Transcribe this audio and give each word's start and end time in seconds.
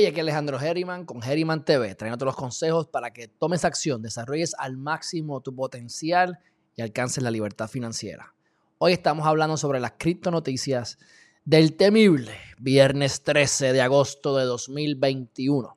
Hey, 0.00 0.06
aquí 0.06 0.20
Alejandro 0.20 0.60
Herriman 0.60 1.04
con 1.04 1.24
Herriman 1.24 1.64
TV, 1.64 1.92
trayendo 1.96 2.24
los 2.24 2.36
consejos 2.36 2.86
para 2.86 3.12
que 3.12 3.26
tomes 3.26 3.64
acción, 3.64 4.00
desarrolles 4.00 4.54
al 4.56 4.76
máximo 4.76 5.40
tu 5.40 5.52
potencial 5.52 6.38
y 6.76 6.82
alcances 6.82 7.24
la 7.24 7.32
libertad 7.32 7.66
financiera. 7.66 8.32
Hoy 8.78 8.92
estamos 8.92 9.26
hablando 9.26 9.56
sobre 9.56 9.80
las 9.80 9.94
criptonoticias 9.98 10.98
del 11.44 11.76
temible 11.76 12.30
viernes 12.60 13.24
13 13.24 13.72
de 13.72 13.82
agosto 13.82 14.36
de 14.36 14.44
2021. 14.44 15.76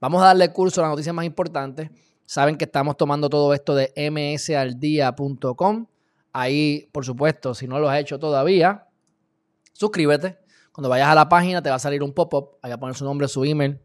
Vamos 0.00 0.22
a 0.22 0.26
darle 0.26 0.52
curso 0.52 0.80
a 0.80 0.84
las 0.84 0.92
noticias 0.92 1.14
más 1.14 1.24
importantes. 1.24 1.90
Saben 2.24 2.56
que 2.56 2.66
estamos 2.66 2.96
tomando 2.96 3.28
todo 3.28 3.52
esto 3.52 3.74
de 3.74 3.92
msaldia.com. 4.10 5.86
Ahí, 6.32 6.88
por 6.92 7.04
supuesto, 7.04 7.54
si 7.54 7.66
no 7.66 7.80
lo 7.80 7.88
has 7.88 7.98
hecho 7.98 8.18
todavía, 8.18 8.86
suscríbete. 9.72 10.38
Cuando 10.72 10.88
vayas 10.88 11.08
a 11.08 11.14
la 11.16 11.28
página 11.28 11.62
te 11.62 11.70
va 11.70 11.76
a 11.76 11.80
salir 11.80 12.02
un 12.04 12.12
pop-up. 12.12 12.58
Ahí 12.62 12.70
va 12.70 12.76
a 12.76 12.78
poner 12.78 12.94
su 12.94 13.04
nombre, 13.04 13.26
su 13.26 13.44
email. 13.44 13.80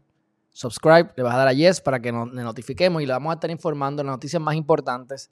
Subscribe. 0.52 1.10
Le 1.16 1.24
vas 1.24 1.34
a 1.34 1.38
dar 1.38 1.48
a 1.48 1.52
yes 1.52 1.80
para 1.80 1.98
que 1.98 2.12
nos 2.12 2.32
notifiquemos 2.32 3.02
y 3.02 3.06
le 3.06 3.12
vamos 3.12 3.32
a 3.32 3.34
estar 3.34 3.50
informando 3.50 4.04
las 4.04 4.12
noticias 4.12 4.40
más 4.40 4.54
importantes 4.54 5.30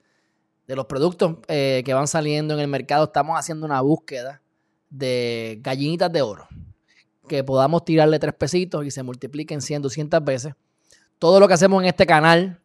de 0.67 0.75
los 0.75 0.87
productos 0.87 1.37
eh, 1.47 1.83
que 1.85 1.95
van 1.95 2.09
saliendo 2.09 2.55
en 2.55 2.61
el 2.61 2.67
mercado. 2.67 3.05
Estamos 3.05 3.39
haciendo 3.39 3.67
una 3.67 3.81
búsqueda 3.83 4.43
de 4.91 5.61
gallinitas 5.61 6.11
de 6.11 6.23
oro. 6.23 6.49
Que 7.29 7.45
podamos 7.45 7.85
tirarle 7.85 8.19
tres 8.19 8.35
pesitos 8.35 8.85
y 8.85 8.91
se 8.91 9.05
multipliquen 9.05 9.61
100, 9.61 9.83
200 9.83 10.25
veces 10.25 10.55
todo 11.23 11.39
lo 11.39 11.47
que 11.47 11.55
hacemos 11.55 11.81
en 11.81 11.89
este 11.89 12.05
canal 12.05 12.61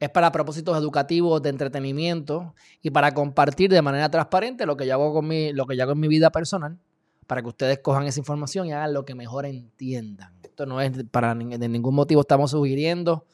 es 0.00 0.08
para 0.08 0.32
propósitos 0.32 0.74
educativos, 0.78 1.42
de 1.42 1.50
entretenimiento 1.50 2.54
y 2.80 2.88
para 2.88 3.12
compartir 3.12 3.70
de 3.70 3.82
manera 3.82 4.10
transparente 4.10 4.64
lo 4.64 4.74
que 4.74 4.86
yo 4.86 4.94
hago, 4.94 5.12
con 5.12 5.28
mi, 5.28 5.52
lo 5.52 5.66
que 5.66 5.74
en 5.74 6.00
mi 6.00 6.08
vida 6.08 6.30
personal, 6.30 6.78
para 7.26 7.42
que 7.42 7.48
ustedes 7.48 7.80
cojan 7.80 8.06
esa 8.06 8.18
información 8.18 8.68
y 8.68 8.72
hagan 8.72 8.94
lo 8.94 9.04
que 9.04 9.14
mejor 9.14 9.44
entiendan. 9.44 10.32
Esto 10.42 10.64
no 10.64 10.80
es 10.80 10.92
para 11.10 11.34
de 11.34 11.68
ningún 11.68 11.94
motivo 11.94 12.22
estamos 12.22 12.52
sugiriendo, 12.52 13.26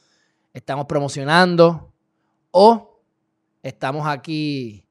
estamos 0.52 0.86
promocionando 0.86 1.92
o 2.50 2.98
estamos 3.62 4.08
aquí 4.08 4.84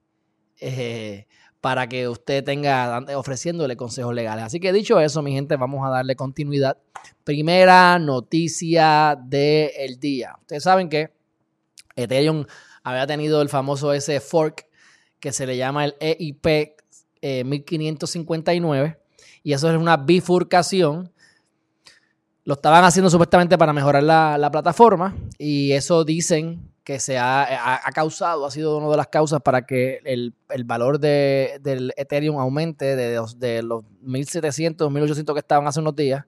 eh, 0.61 1.27
para 1.61 1.87
que 1.87 2.07
usted 2.07 2.43
tenga 2.43 3.03
ofreciéndole 3.15 3.75
consejos 3.75 4.13
legales. 4.13 4.45
Así 4.45 4.59
que 4.59 4.71
dicho 4.71 4.99
eso, 4.99 5.21
mi 5.21 5.33
gente, 5.33 5.55
vamos 5.55 5.85
a 5.85 5.89
darle 5.89 6.15
continuidad. 6.15 6.77
Primera 7.23 7.99
noticia 7.99 9.17
del 9.21 9.99
día. 9.99 10.35
Ustedes 10.41 10.63
saben 10.63 10.89
que 10.89 11.11
Ethereum 11.95 12.45
había 12.83 13.07
tenido 13.07 13.41
el 13.41 13.49
famoso 13.49 13.91
ese 13.93 14.19
fork 14.19 14.67
que 15.19 15.31
se 15.31 15.47
le 15.47 15.57
llama 15.57 15.85
el 15.85 15.95
EIP 15.99 16.75
1559 17.45 18.87
eh, 18.87 18.97
y 19.43 19.53
eso 19.53 19.69
es 19.69 19.77
una 19.77 19.97
bifurcación. 19.97 21.11
Lo 22.43 22.53
estaban 22.53 22.85
haciendo 22.85 23.09
supuestamente 23.09 23.57
para 23.57 23.73
mejorar 23.73 24.03
la, 24.03 24.37
la 24.37 24.51
plataforma 24.51 25.15
y 25.37 25.71
eso 25.71 26.05
dicen 26.05 26.71
que 26.87 27.01
se 27.01 27.17
ha, 27.17 27.81
causado, 27.93 28.45
ha 28.45 28.49
sido 28.49 28.77
una 28.77 28.89
de 28.89 28.95
las 28.95 29.07
causas 29.07 29.41
para 29.41 29.63
que 29.63 29.99
el, 30.05 30.33
valor 30.63 31.01
de, 31.01 31.59
del 31.59 31.91
Ethereum 31.97 32.39
aumente 32.39 32.95
de, 32.95 33.19
de 33.35 33.61
los 33.61 33.83
1.700, 34.05 34.77
1.800 34.77 35.33
que 35.33 35.39
estaban 35.39 35.67
hace 35.67 35.81
unos 35.81 35.97
días, 35.97 36.23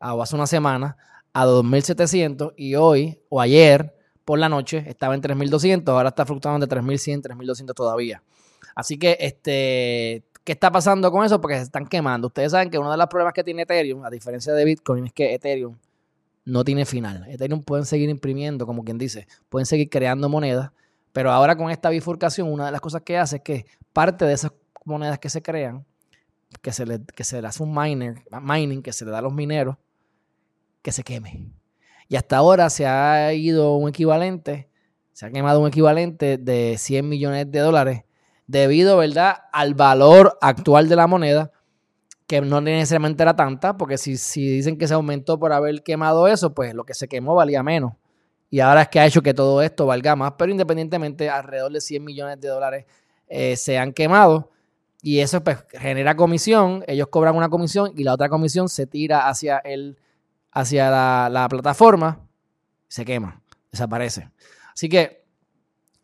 o 0.00 0.22
hace 0.22 0.34
una 0.34 0.46
semana, 0.46 0.96
a 1.34 1.44
2.700 1.44 2.54
y 2.56 2.74
hoy 2.74 3.20
o 3.28 3.38
ayer 3.38 3.94
por 4.24 4.38
la 4.38 4.48
noche 4.48 4.82
estaba 4.86 5.14
en 5.14 5.20
3.200, 5.20 5.86
ahora 5.90 6.08
está 6.08 6.24
fluctuando 6.24 6.66
de 6.66 6.74
3.100, 6.74 7.24
3.200 7.24 7.74
todavía. 7.74 8.22
Así 8.74 8.98
que, 8.98 9.18
este, 9.20 10.24
¿qué 10.42 10.52
está 10.52 10.72
pasando 10.72 11.12
con 11.12 11.22
eso? 11.22 11.38
Porque 11.38 11.56
se 11.56 11.64
están 11.64 11.86
quemando. 11.86 12.28
Ustedes 12.28 12.52
saben 12.52 12.70
que 12.70 12.78
uno 12.78 12.90
de 12.90 12.96
los 12.96 13.08
problemas 13.08 13.34
que 13.34 13.44
tiene 13.44 13.64
Ethereum, 13.64 14.02
a 14.06 14.08
diferencia 14.08 14.54
de 14.54 14.64
Bitcoin, 14.64 15.04
es 15.08 15.12
que 15.12 15.34
Ethereum 15.34 15.76
no 16.48 16.64
tiene 16.64 16.86
final. 16.86 17.26
Ethereum 17.28 17.62
pueden 17.62 17.84
seguir 17.84 18.08
imprimiendo, 18.08 18.66
como 18.66 18.82
quien 18.82 18.96
dice, 18.96 19.28
pueden 19.48 19.66
seguir 19.66 19.90
creando 19.90 20.28
monedas, 20.28 20.70
pero 21.12 21.30
ahora 21.30 21.56
con 21.56 21.70
esta 21.70 21.90
bifurcación, 21.90 22.50
una 22.50 22.66
de 22.66 22.72
las 22.72 22.80
cosas 22.80 23.02
que 23.02 23.18
hace 23.18 23.36
es 23.36 23.42
que 23.42 23.66
parte 23.92 24.24
de 24.24 24.32
esas 24.32 24.52
monedas 24.84 25.18
que 25.18 25.28
se 25.28 25.42
crean, 25.42 25.84
que 26.62 26.72
se 26.72 26.86
le, 26.86 27.00
que 27.14 27.24
se 27.24 27.42
le 27.42 27.48
hace 27.48 27.62
un 27.62 27.74
miner, 27.74 28.22
mining, 28.40 28.82
que 28.82 28.92
se 28.92 29.04
le 29.04 29.10
da 29.10 29.18
a 29.18 29.22
los 29.22 29.32
mineros, 29.32 29.76
que 30.80 30.90
se 30.90 31.04
queme. 31.04 31.50
Y 32.08 32.16
hasta 32.16 32.38
ahora 32.38 32.70
se 32.70 32.86
ha 32.86 33.32
ido 33.34 33.76
un 33.76 33.90
equivalente, 33.90 34.70
se 35.12 35.26
ha 35.26 35.30
quemado 35.30 35.60
un 35.60 35.68
equivalente 35.68 36.38
de 36.38 36.76
100 36.78 37.06
millones 37.06 37.50
de 37.50 37.58
dólares 37.58 38.04
debido, 38.46 38.96
¿verdad?, 38.96 39.36
al 39.52 39.74
valor 39.74 40.38
actual 40.40 40.88
de 40.88 40.96
la 40.96 41.06
moneda 41.06 41.52
que 42.28 42.42
no 42.42 42.60
necesariamente 42.60 43.22
era 43.22 43.34
tanta, 43.34 43.76
porque 43.78 43.96
si, 43.96 44.18
si 44.18 44.46
dicen 44.46 44.76
que 44.76 44.86
se 44.86 44.92
aumentó 44.92 45.38
por 45.38 45.50
haber 45.50 45.82
quemado 45.82 46.28
eso, 46.28 46.52
pues 46.54 46.74
lo 46.74 46.84
que 46.84 46.92
se 46.92 47.08
quemó 47.08 47.34
valía 47.34 47.62
menos. 47.62 47.94
Y 48.50 48.60
ahora 48.60 48.82
es 48.82 48.88
que 48.88 49.00
ha 49.00 49.06
hecho 49.06 49.22
que 49.22 49.32
todo 49.32 49.62
esto 49.62 49.86
valga 49.86 50.14
más, 50.14 50.34
pero 50.36 50.52
independientemente, 50.52 51.30
alrededor 51.30 51.72
de 51.72 51.80
100 51.80 52.04
millones 52.04 52.38
de 52.38 52.48
dólares 52.48 52.84
eh, 53.28 53.56
se 53.56 53.78
han 53.78 53.94
quemado. 53.94 54.50
Y 55.00 55.20
eso 55.20 55.42
pues, 55.42 55.64
genera 55.70 56.16
comisión, 56.16 56.84
ellos 56.86 57.08
cobran 57.08 57.34
una 57.34 57.48
comisión 57.48 57.92
y 57.96 58.04
la 58.04 58.12
otra 58.12 58.28
comisión 58.28 58.68
se 58.68 58.86
tira 58.86 59.28
hacia, 59.28 59.56
el, 59.58 59.96
hacia 60.52 60.90
la, 60.90 61.30
la 61.32 61.48
plataforma, 61.48 62.20
se 62.88 63.06
quema, 63.06 63.40
desaparece. 63.72 64.28
Así 64.74 64.90
que 64.90 65.24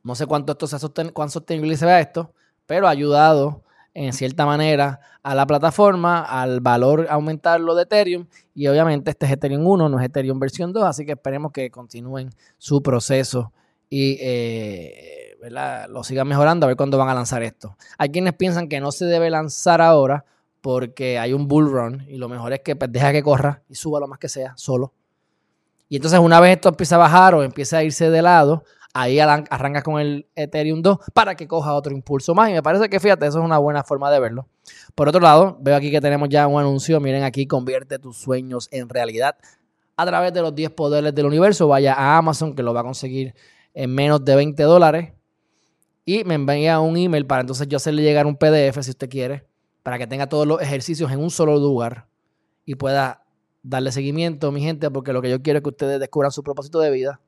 no 0.02 0.14
sé 0.14 0.24
cuánto 0.26 0.52
esto 0.52 0.66
se 0.66 1.12
cuán 1.12 1.28
sostenible 1.28 1.76
se 1.76 1.84
vea 1.84 2.00
esto, 2.00 2.32
pero 2.64 2.86
ha 2.86 2.90
ayudado 2.90 3.63
en 3.94 4.12
cierta 4.12 4.44
manera 4.44 5.00
a 5.22 5.34
la 5.34 5.46
plataforma, 5.46 6.22
al 6.22 6.60
valor 6.60 7.06
aumentarlo 7.08 7.74
de 7.74 7.84
Ethereum 7.84 8.26
y 8.54 8.66
obviamente 8.66 9.10
este 9.10 9.26
es 9.26 9.32
Ethereum 9.32 9.66
1, 9.66 9.88
no 9.88 9.98
es 9.98 10.06
Ethereum 10.06 10.38
versión 10.38 10.72
2, 10.72 10.84
así 10.84 11.06
que 11.06 11.12
esperemos 11.12 11.52
que 11.52 11.70
continúen 11.70 12.30
su 12.58 12.82
proceso 12.82 13.52
y 13.88 14.18
eh, 14.20 15.36
lo 15.88 16.02
sigan 16.02 16.26
mejorando 16.26 16.66
a 16.66 16.68
ver 16.68 16.76
cuándo 16.76 16.98
van 16.98 17.08
a 17.08 17.14
lanzar 17.14 17.42
esto. 17.42 17.76
Hay 17.96 18.10
quienes 18.10 18.34
piensan 18.34 18.68
que 18.68 18.80
no 18.80 18.90
se 18.92 19.04
debe 19.04 19.30
lanzar 19.30 19.80
ahora 19.80 20.24
porque 20.60 21.18
hay 21.18 21.32
un 21.32 21.46
bull 21.46 21.70
run 21.70 22.04
y 22.08 22.16
lo 22.16 22.28
mejor 22.28 22.52
es 22.54 22.60
que 22.60 22.74
pues, 22.74 22.90
deja 22.90 23.12
que 23.12 23.22
corra 23.22 23.62
y 23.68 23.74
suba 23.74 24.00
lo 24.00 24.08
más 24.08 24.18
que 24.18 24.28
sea 24.28 24.54
solo. 24.56 24.92
Y 25.88 25.96
entonces 25.96 26.18
una 26.18 26.40
vez 26.40 26.56
esto 26.56 26.70
empieza 26.70 26.96
a 26.96 26.98
bajar 26.98 27.34
o 27.34 27.42
empieza 27.42 27.78
a 27.78 27.84
irse 27.84 28.10
de 28.10 28.22
lado, 28.22 28.64
ahí 28.94 29.18
arrancas 29.18 29.82
con 29.82 30.00
el 30.00 30.26
Ethereum 30.36 30.80
2 30.80 30.98
para 31.12 31.34
que 31.34 31.46
coja 31.46 31.74
otro 31.74 31.92
impulso 31.92 32.34
más. 32.34 32.48
Y 32.48 32.52
me 32.52 32.62
parece 32.62 32.88
que, 32.88 33.00
fíjate, 33.00 33.26
eso 33.26 33.40
es 33.40 33.44
una 33.44 33.58
buena 33.58 33.82
forma 33.82 34.10
de 34.10 34.20
verlo. 34.20 34.46
Por 34.94 35.08
otro 35.08 35.20
lado, 35.20 35.58
veo 35.60 35.76
aquí 35.76 35.90
que 35.90 36.00
tenemos 36.00 36.28
ya 36.30 36.46
un 36.46 36.60
anuncio. 36.60 37.00
Miren 37.00 37.24
aquí, 37.24 37.46
convierte 37.46 37.98
tus 37.98 38.16
sueños 38.16 38.68
en 38.70 38.88
realidad 38.88 39.36
a 39.96 40.06
través 40.06 40.32
de 40.32 40.40
los 40.40 40.54
10 40.54 40.70
poderes 40.70 41.14
del 41.14 41.26
universo. 41.26 41.68
Vaya 41.68 41.92
a 41.92 42.16
Amazon, 42.16 42.54
que 42.54 42.62
lo 42.62 42.72
va 42.72 42.80
a 42.80 42.84
conseguir 42.84 43.34
en 43.74 43.92
menos 43.92 44.24
de 44.24 44.36
20 44.36 44.62
dólares. 44.62 45.12
Y 46.06 46.22
me 46.24 46.34
envía 46.34 46.78
un 46.80 46.96
email 46.96 47.26
para 47.26 47.40
entonces 47.40 47.66
yo 47.66 47.76
hacerle 47.76 48.02
llegar 48.02 48.26
un 48.26 48.36
PDF, 48.36 48.80
si 48.82 48.90
usted 48.90 49.08
quiere, 49.08 49.46
para 49.82 49.98
que 49.98 50.06
tenga 50.06 50.28
todos 50.28 50.46
los 50.46 50.60
ejercicios 50.62 51.10
en 51.10 51.18
un 51.18 51.30
solo 51.30 51.56
lugar 51.56 52.06
y 52.64 52.76
pueda 52.76 53.24
darle 53.62 53.90
seguimiento, 53.90 54.52
mi 54.52 54.60
gente, 54.60 54.90
porque 54.90 55.12
lo 55.14 55.22
que 55.22 55.30
yo 55.30 55.42
quiero 55.42 55.58
es 55.58 55.62
que 55.62 55.70
ustedes 55.70 55.98
descubran 55.98 56.30
su 56.30 56.42
propósito 56.42 56.78
de 56.78 56.90
vida 56.90 57.20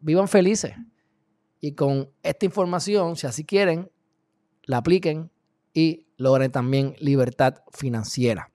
vivan 0.00 0.28
felices. 0.28 0.74
Y 1.60 1.72
con 1.72 2.10
esta 2.22 2.44
información, 2.46 3.16
si 3.16 3.26
así 3.26 3.44
quieren, 3.44 3.90
la 4.64 4.78
apliquen 4.78 5.30
y 5.72 6.06
logren 6.16 6.50
también 6.50 6.94
libertad 6.98 7.62
financiera. 7.72 8.50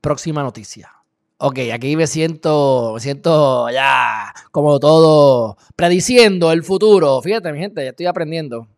Próxima 0.00 0.42
noticia. 0.42 0.92
Ok, 1.38 1.58
aquí 1.72 1.96
me 1.96 2.06
siento, 2.06 2.92
me 2.94 3.00
siento 3.00 3.68
ya 3.70 4.32
como 4.52 4.80
todo 4.80 5.58
prediciendo 5.76 6.50
el 6.52 6.62
futuro. 6.62 7.20
Fíjate, 7.20 7.52
mi 7.52 7.58
gente, 7.58 7.84
ya 7.84 7.90
estoy 7.90 8.06
aprendiendo. 8.06 8.68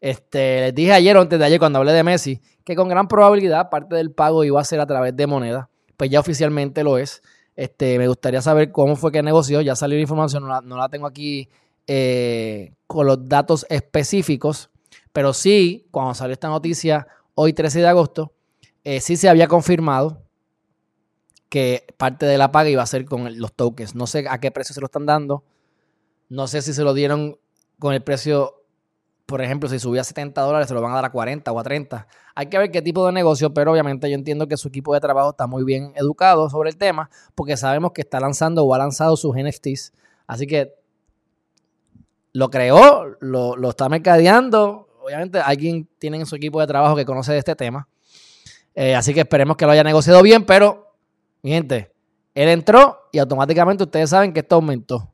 Este, 0.00 0.60
les 0.60 0.74
dije 0.74 0.92
ayer 0.92 1.16
o 1.16 1.20
antes 1.20 1.38
de 1.38 1.44
ayer 1.44 1.58
cuando 1.58 1.80
hablé 1.80 1.92
de 1.92 2.04
Messi 2.04 2.40
que 2.68 2.76
con 2.76 2.88
gran 2.88 3.08
probabilidad 3.08 3.70
parte 3.70 3.96
del 3.96 4.12
pago 4.12 4.44
iba 4.44 4.60
a 4.60 4.64
ser 4.64 4.78
a 4.80 4.86
través 4.86 5.16
de 5.16 5.26
moneda. 5.26 5.70
Pues 5.96 6.10
ya 6.10 6.20
oficialmente 6.20 6.84
lo 6.84 6.98
es. 6.98 7.22
Este, 7.58 7.98
me 7.98 8.06
gustaría 8.06 8.40
saber 8.40 8.70
cómo 8.70 8.94
fue 8.94 9.10
que 9.10 9.20
negoció. 9.20 9.60
Ya 9.60 9.74
salió 9.74 9.96
la 9.96 10.02
información, 10.02 10.44
no 10.46 10.76
la, 10.76 10.88
tengo 10.88 11.08
aquí 11.08 11.48
eh, 11.88 12.72
con 12.86 13.04
los 13.04 13.28
datos 13.28 13.66
específicos. 13.68 14.70
Pero 15.12 15.34
sí, 15.34 15.88
cuando 15.90 16.14
salió 16.14 16.34
esta 16.34 16.46
noticia, 16.46 17.08
hoy 17.34 17.52
13 17.52 17.80
de 17.80 17.88
agosto, 17.88 18.32
eh, 18.84 19.00
sí 19.00 19.16
se 19.16 19.28
había 19.28 19.48
confirmado 19.48 20.22
que 21.48 21.84
parte 21.96 22.26
de 22.26 22.38
la 22.38 22.52
paga 22.52 22.70
iba 22.70 22.84
a 22.84 22.86
ser 22.86 23.04
con 23.06 23.36
los 23.40 23.52
tokens. 23.52 23.96
No 23.96 24.06
sé 24.06 24.26
a 24.30 24.38
qué 24.38 24.52
precio 24.52 24.72
se 24.72 24.80
lo 24.80 24.86
están 24.86 25.06
dando. 25.06 25.42
No 26.28 26.46
sé 26.46 26.62
si 26.62 26.72
se 26.72 26.84
lo 26.84 26.94
dieron 26.94 27.40
con 27.80 27.92
el 27.92 28.04
precio 28.04 28.57
por 29.28 29.42
ejemplo, 29.42 29.68
si 29.68 29.78
subía 29.78 30.00
a 30.00 30.04
70 30.04 30.40
dólares, 30.40 30.68
se 30.68 30.74
lo 30.74 30.80
van 30.80 30.92
a 30.92 30.94
dar 30.94 31.04
a 31.04 31.12
40 31.12 31.52
o 31.52 31.60
a 31.60 31.62
30. 31.62 32.06
Hay 32.34 32.46
que 32.46 32.56
ver 32.56 32.70
qué 32.70 32.80
tipo 32.80 33.04
de 33.04 33.12
negocio, 33.12 33.52
pero 33.52 33.70
obviamente 33.72 34.08
yo 34.08 34.14
entiendo 34.14 34.48
que 34.48 34.56
su 34.56 34.68
equipo 34.68 34.94
de 34.94 35.00
trabajo 35.00 35.32
está 35.32 35.46
muy 35.46 35.64
bien 35.64 35.92
educado 35.96 36.48
sobre 36.48 36.70
el 36.70 36.78
tema, 36.78 37.10
porque 37.34 37.58
sabemos 37.58 37.92
que 37.92 38.00
está 38.00 38.20
lanzando 38.20 38.64
o 38.64 38.72
ha 38.72 38.78
lanzado 38.78 39.18
sus 39.18 39.36
NFTs. 39.36 39.92
Así 40.26 40.46
que 40.46 40.72
lo 42.32 42.48
creó, 42.48 43.18
lo, 43.20 43.68
está 43.68 43.90
mercadeando. 43.90 44.88
Obviamente 45.04 45.40
alguien 45.40 45.86
tiene 45.98 46.16
en 46.16 46.24
su 46.24 46.34
equipo 46.34 46.58
de 46.62 46.66
trabajo 46.66 46.96
que 46.96 47.04
conoce 47.04 47.32
de 47.32 47.38
este 47.38 47.54
tema. 47.54 47.86
Eh, 48.74 48.94
así 48.94 49.12
que 49.12 49.20
esperemos 49.20 49.58
que 49.58 49.66
lo 49.66 49.72
haya 49.72 49.84
negociado 49.84 50.22
bien, 50.22 50.46
pero, 50.46 50.94
mi 51.42 51.50
gente, 51.50 51.92
él 52.34 52.48
entró 52.48 53.10
y 53.12 53.18
automáticamente 53.18 53.84
ustedes 53.84 54.08
saben 54.08 54.32
que 54.32 54.40
esto 54.40 54.54
aumentó. 54.54 55.12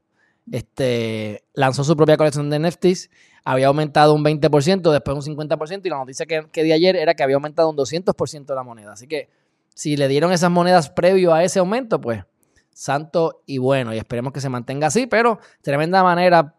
Este, 0.53 1.43
lanzó 1.53 1.83
su 1.83 1.97
propia 1.97 2.17
colección 2.17 2.49
de 2.49 2.61
NFTs 2.61 3.11
había 3.45 3.67
aumentado 3.69 4.15
un 4.15 4.25
20%, 4.25 4.91
después 4.91 5.27
un 5.27 5.37
50%, 5.37 5.83
y 5.85 5.89
la 5.91 5.99
noticia 5.99 6.27
que, 6.27 6.47
que 6.51 6.63
di 6.63 6.73
ayer 6.73 6.97
era 6.97 7.15
que 7.15 7.23
había 7.23 7.37
aumentado 7.37 7.69
un 7.71 7.77
200% 7.77 8.55
la 8.55 8.63
moneda. 8.63 8.93
Así 8.93 9.07
que 9.07 9.29
si 9.75 9.97
le 9.97 10.09
dieron 10.09 10.33
esas 10.33 10.51
monedas 10.51 10.91
previo 10.91 11.35
a 11.35 11.45
ese 11.45 11.59
aumento, 11.59 12.01
pues 12.01 12.25
santo 12.73 13.43
y 13.47 13.59
bueno, 13.59 13.95
y 13.95 13.99
esperemos 13.99 14.33
que 14.33 14.41
se 14.41 14.49
mantenga 14.49 14.89
así, 14.89 15.07
pero 15.07 15.39
tremenda 15.63 16.03
manera 16.03 16.55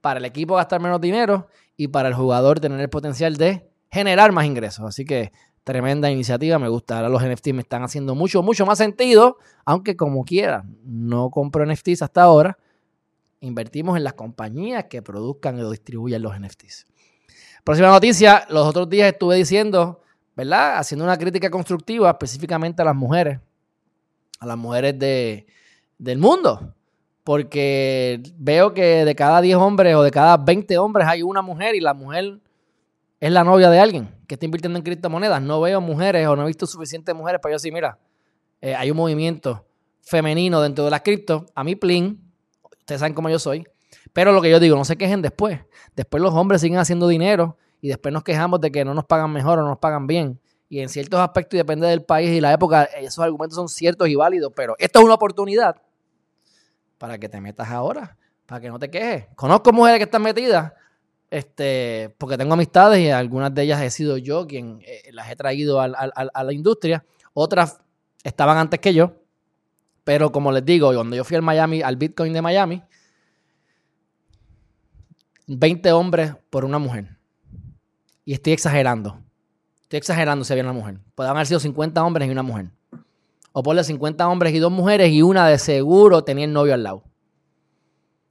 para 0.00 0.18
el 0.18 0.24
equipo 0.24 0.56
gastar 0.56 0.80
menos 0.80 1.00
dinero 1.00 1.48
y 1.76 1.88
para 1.88 2.08
el 2.08 2.14
jugador 2.14 2.60
tener 2.60 2.80
el 2.80 2.88
potencial 2.88 3.36
de 3.36 3.68
generar 3.90 4.32
más 4.32 4.46
ingresos. 4.46 4.84
Así 4.86 5.04
que 5.04 5.32
tremenda 5.64 6.10
iniciativa, 6.10 6.58
me 6.58 6.68
gusta. 6.68 6.96
Ahora 6.96 7.08
los 7.08 7.22
NFTs 7.22 7.54
me 7.54 7.62
están 7.62 7.82
haciendo 7.82 8.14
mucho, 8.14 8.42
mucho 8.42 8.66
más 8.66 8.78
sentido, 8.78 9.38
aunque 9.64 9.96
como 9.96 10.24
quiera, 10.24 10.64
no 10.84 11.30
compro 11.30 11.64
NFTs 11.66 12.02
hasta 12.02 12.22
ahora, 12.22 12.58
Invertimos 13.44 13.96
en 13.96 14.04
las 14.04 14.14
compañías 14.14 14.84
que 14.84 15.02
produzcan 15.02 15.60
o 15.60 15.70
distribuyan 15.70 16.22
los 16.22 16.38
NFTs. 16.38 16.86
Próxima 17.62 17.88
noticia, 17.88 18.46
los 18.48 18.66
otros 18.66 18.88
días 18.88 19.12
estuve 19.12 19.36
diciendo, 19.36 20.00
¿verdad? 20.34 20.78
Haciendo 20.78 21.04
una 21.04 21.18
crítica 21.18 21.50
constructiva 21.50 22.10
específicamente 22.10 22.80
a 22.80 22.86
las 22.86 22.96
mujeres, 22.96 23.40
a 24.40 24.46
las 24.46 24.56
mujeres 24.56 24.98
de, 24.98 25.46
del 25.98 26.18
mundo. 26.18 26.74
Porque 27.22 28.22
veo 28.36 28.72
que 28.72 29.04
de 29.04 29.14
cada 29.14 29.40
10 29.40 29.56
hombres 29.56 29.94
o 29.94 30.02
de 30.02 30.10
cada 30.10 30.36
20 30.38 30.76
hombres 30.78 31.06
hay 31.06 31.22
una 31.22 31.42
mujer 31.42 31.74
y 31.74 31.80
la 31.80 31.94
mujer 31.94 32.40
es 33.20 33.32
la 33.32 33.44
novia 33.44 33.70
de 33.70 33.78
alguien 33.78 34.14
que 34.26 34.34
está 34.34 34.44
invirtiendo 34.46 34.78
en 34.78 34.84
criptomonedas. 34.84 35.40
No 35.42 35.60
veo 35.60 35.80
mujeres 35.80 36.26
o 36.28 36.36
no 36.36 36.44
he 36.44 36.46
visto 36.46 36.66
suficientes 36.66 37.14
mujeres 37.14 37.40
para 37.42 37.52
yo 37.52 37.56
decir, 37.56 37.72
mira, 37.72 37.98
eh, 38.62 38.74
hay 38.74 38.90
un 38.90 38.96
movimiento 38.96 39.66
femenino 40.00 40.62
dentro 40.62 40.84
de 40.84 40.90
las 40.90 41.02
cripto. 41.02 41.46
A 41.54 41.64
mí, 41.64 41.76
Plin, 41.76 42.23
Ustedes 42.84 43.00
saben 43.00 43.14
cómo 43.14 43.30
yo 43.30 43.38
soy. 43.38 43.66
Pero 44.12 44.32
lo 44.32 44.42
que 44.42 44.50
yo 44.50 44.60
digo, 44.60 44.76
no 44.76 44.84
se 44.84 44.96
quejen 44.96 45.22
después. 45.22 45.58
Después 45.96 46.22
los 46.22 46.34
hombres 46.34 46.60
siguen 46.60 46.78
haciendo 46.78 47.08
dinero 47.08 47.56
y 47.80 47.88
después 47.88 48.12
nos 48.12 48.22
quejamos 48.22 48.60
de 48.60 48.70
que 48.70 48.84
no 48.84 48.92
nos 48.92 49.06
pagan 49.06 49.32
mejor 49.32 49.58
o 49.58 49.62
no 49.62 49.68
nos 49.68 49.78
pagan 49.78 50.06
bien. 50.06 50.38
Y 50.68 50.80
en 50.80 50.90
ciertos 50.90 51.18
aspectos, 51.18 51.54
y 51.54 51.56
depende 51.58 51.86
del 51.86 52.02
país 52.02 52.30
y 52.30 52.42
la 52.42 52.52
época, 52.52 52.84
esos 52.84 53.20
argumentos 53.24 53.56
son 53.56 53.70
ciertos 53.70 54.06
y 54.08 54.16
válidos. 54.16 54.52
Pero 54.54 54.74
esto 54.78 54.98
es 54.98 55.04
una 55.06 55.14
oportunidad 55.14 55.76
para 56.98 57.16
que 57.16 57.26
te 57.26 57.40
metas 57.40 57.70
ahora, 57.70 58.18
para 58.44 58.60
que 58.60 58.68
no 58.68 58.78
te 58.78 58.90
quejes. 58.90 59.28
Conozco 59.34 59.72
mujeres 59.72 59.98
que 59.98 60.04
están 60.04 60.20
metidas, 60.20 60.74
este, 61.30 62.14
porque 62.18 62.36
tengo 62.36 62.52
amistades 62.52 63.00
y 63.00 63.08
algunas 63.08 63.54
de 63.54 63.62
ellas 63.62 63.80
he 63.80 63.88
sido 63.88 64.18
yo 64.18 64.46
quien 64.46 64.82
eh, 64.82 65.10
las 65.10 65.30
he 65.30 65.36
traído 65.36 65.80
a 65.80 65.86
la 66.44 66.52
industria. 66.52 67.02
Otras 67.32 67.80
estaban 68.22 68.58
antes 68.58 68.78
que 68.78 68.92
yo 68.92 69.23
pero 70.04 70.30
como 70.30 70.52
les 70.52 70.64
digo, 70.64 70.92
cuando 70.94 71.16
yo 71.16 71.24
fui 71.24 71.36
al 71.36 71.42
Miami, 71.42 71.82
al 71.82 71.96
Bitcoin 71.96 72.32
de 72.32 72.42
Miami, 72.42 72.82
20 75.46 75.92
hombres 75.92 76.34
por 76.50 76.64
una 76.64 76.78
mujer. 76.78 77.16
Y 78.24 78.34
estoy 78.34 78.52
exagerando. 78.52 79.18
Estoy 79.82 79.98
exagerando 79.98 80.44
si 80.44 80.52
había 80.52 80.64
una 80.64 80.72
mujer. 80.72 80.98
Pueden 81.14 81.30
haber 81.30 81.46
sido 81.46 81.60
50 81.60 82.02
hombres 82.04 82.28
y 82.28 82.30
una 82.30 82.42
mujer. 82.42 82.70
O 83.52 83.62
ponle 83.62 83.84
50 83.84 84.28
hombres 84.28 84.54
y 84.54 84.58
dos 84.58 84.72
mujeres 84.72 85.10
y 85.10 85.22
una 85.22 85.48
de 85.48 85.58
seguro 85.58 86.24
tenía 86.24 86.44
el 86.44 86.52
novio 86.52 86.74
al 86.74 86.82
lado. 86.82 87.04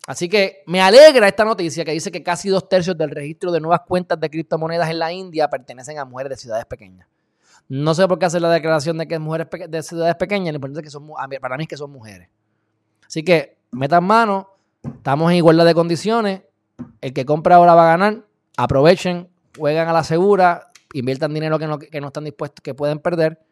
Así 0.05 0.27
que 0.27 0.63
me 0.67 0.81
alegra 0.81 1.27
esta 1.27 1.45
noticia 1.45 1.85
que 1.85 1.93
dice 1.93 2.11
que 2.11 2.23
casi 2.23 2.49
dos 2.49 2.67
tercios 2.67 2.97
del 2.97 3.09
registro 3.09 3.51
de 3.51 3.61
nuevas 3.61 3.81
cuentas 3.87 4.19
de 4.19 4.29
criptomonedas 4.29 4.89
en 4.89 4.99
la 4.99 5.13
India 5.13 5.49
pertenecen 5.49 5.97
a 5.97 6.05
mujeres 6.05 6.31
de 6.31 6.37
ciudades 6.37 6.65
pequeñas. 6.65 7.07
No 7.75 7.95
sé 7.95 8.07
por 8.07 8.19
qué 8.19 8.27
hacer 8.27 8.39
la 8.39 8.51
declaración 8.51 8.99
de 8.99 9.07
que 9.07 9.15
es 9.15 9.19
mujeres 9.19 9.47
de 9.67 9.81
ciudades 9.81 10.13
pequeñas, 10.13 10.53
ni 10.53 10.81
que 10.83 10.91
son, 10.91 11.09
para 11.41 11.57
mí 11.57 11.63
es 11.63 11.67
que 11.67 11.75
son 11.75 11.89
mujeres. 11.89 12.29
Así 13.07 13.23
que 13.23 13.57
metan 13.71 14.03
mano, 14.03 14.47
estamos 14.83 15.31
en 15.31 15.37
igualdad 15.37 15.65
de 15.65 15.73
condiciones. 15.73 16.43
El 17.01 17.13
que 17.13 17.25
compra 17.25 17.55
ahora 17.55 17.73
va 17.73 17.85
a 17.85 17.97
ganar. 17.97 18.27
Aprovechen, 18.57 19.27
juegan 19.57 19.87
a 19.87 19.93
la 19.93 20.03
segura, 20.03 20.71
inviertan 20.93 21.33
dinero 21.33 21.57
que 21.57 21.65
no, 21.65 21.79
que 21.79 21.99
no 21.99 22.07
están 22.07 22.25
dispuestos, 22.25 22.61
que 22.61 22.75
pueden 22.75 22.99
perder. 22.99 23.43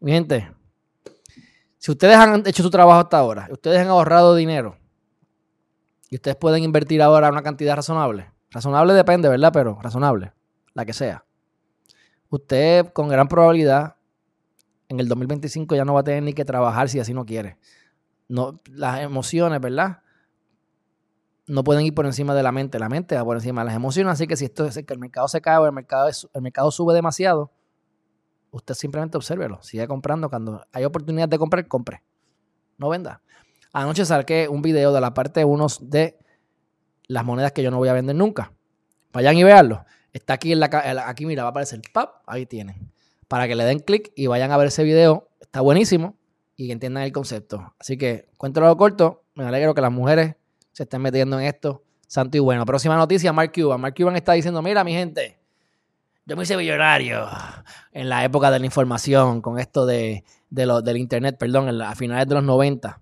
Mi 0.00 0.12
gente, 0.12 0.52
si 1.78 1.90
ustedes 1.90 2.16
han 2.16 2.46
hecho 2.46 2.62
su 2.62 2.68
trabajo 2.68 3.00
hasta 3.00 3.16
ahora, 3.16 3.48
ustedes 3.50 3.78
han 3.78 3.88
ahorrado 3.88 4.34
dinero 4.34 4.76
y 6.10 6.16
ustedes 6.16 6.36
pueden 6.36 6.64
invertir 6.64 7.00
ahora 7.00 7.30
una 7.30 7.42
cantidad 7.42 7.76
razonable. 7.76 8.30
Razonable 8.50 8.92
depende, 8.92 9.26
¿verdad? 9.30 9.52
Pero 9.54 9.78
razonable, 9.80 10.34
la 10.74 10.84
que 10.84 10.92
sea 10.92 11.24
usted 12.30 12.92
con 12.92 13.08
gran 13.08 13.28
probabilidad 13.28 13.96
en 14.88 15.00
el 15.00 15.08
2025 15.08 15.74
ya 15.74 15.84
no 15.84 15.94
va 15.94 16.00
a 16.00 16.04
tener 16.04 16.22
ni 16.22 16.32
que 16.32 16.44
trabajar 16.44 16.88
si 16.88 16.98
así 16.98 17.12
no 17.12 17.26
quiere. 17.26 17.58
No, 18.28 18.60
las 18.70 19.00
emociones, 19.00 19.60
¿verdad? 19.60 20.00
No 21.46 21.64
pueden 21.64 21.84
ir 21.84 21.94
por 21.94 22.06
encima 22.06 22.34
de 22.34 22.42
la 22.42 22.52
mente. 22.52 22.78
La 22.78 22.88
mente 22.88 23.14
va 23.16 23.24
por 23.24 23.36
encima 23.36 23.62
de 23.62 23.66
las 23.66 23.76
emociones. 23.76 24.12
Así 24.12 24.26
que 24.26 24.36
si 24.36 24.46
esto 24.46 24.66
es 24.66 24.84
que 24.84 24.92
el 24.92 24.98
mercado 24.98 25.28
se 25.28 25.40
cae 25.40 25.58
o 25.58 25.66
el 25.66 25.72
mercado, 25.72 26.08
el 26.08 26.42
mercado 26.42 26.70
sube 26.70 26.94
demasiado, 26.94 27.50
usted 28.50 28.74
simplemente 28.74 29.16
obsérvelo. 29.16 29.62
Sigue 29.62 29.86
comprando. 29.86 30.28
Cuando 30.28 30.66
hay 30.72 30.84
oportunidad 30.84 31.28
de 31.28 31.38
comprar, 31.38 31.66
compre. 31.66 32.02
No 32.76 32.88
venda. 32.90 33.22
Anoche 33.72 34.04
saqué 34.04 34.48
un 34.48 34.62
video 34.62 34.92
de 34.92 35.00
la 35.00 35.14
parte 35.14 35.44
1 35.44 35.66
de 35.82 36.18
las 37.06 37.24
monedas 37.24 37.52
que 37.52 37.62
yo 37.62 37.70
no 37.70 37.78
voy 37.78 37.88
a 37.88 37.94
vender 37.94 38.16
nunca. 38.16 38.52
Vayan 39.12 39.36
y 39.36 39.44
véanlo. 39.44 39.84
Está 40.18 40.34
aquí 40.34 40.52
en 40.52 40.60
la 40.60 40.68
aquí, 41.06 41.26
mira, 41.26 41.44
va 41.44 41.48
a 41.48 41.50
aparecer 41.50 41.80
¡pap! 41.92 42.22
Ahí 42.26 42.44
tienen. 42.44 42.90
Para 43.28 43.46
que 43.46 43.54
le 43.54 43.64
den 43.64 43.78
clic 43.78 44.12
y 44.16 44.26
vayan 44.26 44.50
a 44.50 44.56
ver 44.56 44.66
ese 44.66 44.82
video. 44.82 45.28
Está 45.40 45.60
buenísimo 45.60 46.16
y 46.56 46.66
que 46.66 46.72
entiendan 46.72 47.04
el 47.04 47.12
concepto. 47.12 47.74
Así 47.78 47.96
que, 47.96 48.28
cuéntelo 48.36 48.76
corto. 48.76 49.22
Me 49.34 49.44
alegro 49.44 49.74
que 49.74 49.80
las 49.80 49.92
mujeres 49.92 50.34
se 50.72 50.82
estén 50.82 51.02
metiendo 51.02 51.38
en 51.38 51.46
esto. 51.46 51.84
Santo 52.08 52.36
y 52.36 52.40
bueno. 52.40 52.66
Próxima 52.66 52.96
noticia, 52.96 53.32
Mark 53.32 53.52
Cuban. 53.54 53.80
Mark 53.80 53.94
Cuban 53.96 54.16
está 54.16 54.32
diciendo, 54.32 54.60
mira, 54.60 54.82
mi 54.82 54.92
gente, 54.92 55.38
yo 56.26 56.36
me 56.36 56.42
hice 56.42 56.56
millonario 56.56 57.26
en 57.92 58.08
la 58.08 58.24
época 58.24 58.50
de 58.50 58.58
la 58.58 58.66
información, 58.66 59.40
con 59.40 59.60
esto 59.60 59.86
de, 59.86 60.24
del 60.50 60.96
internet, 60.96 61.36
perdón, 61.38 61.80
a 61.80 61.94
finales 61.94 62.26
de 62.26 62.34
los 62.34 62.44
90. 62.44 63.00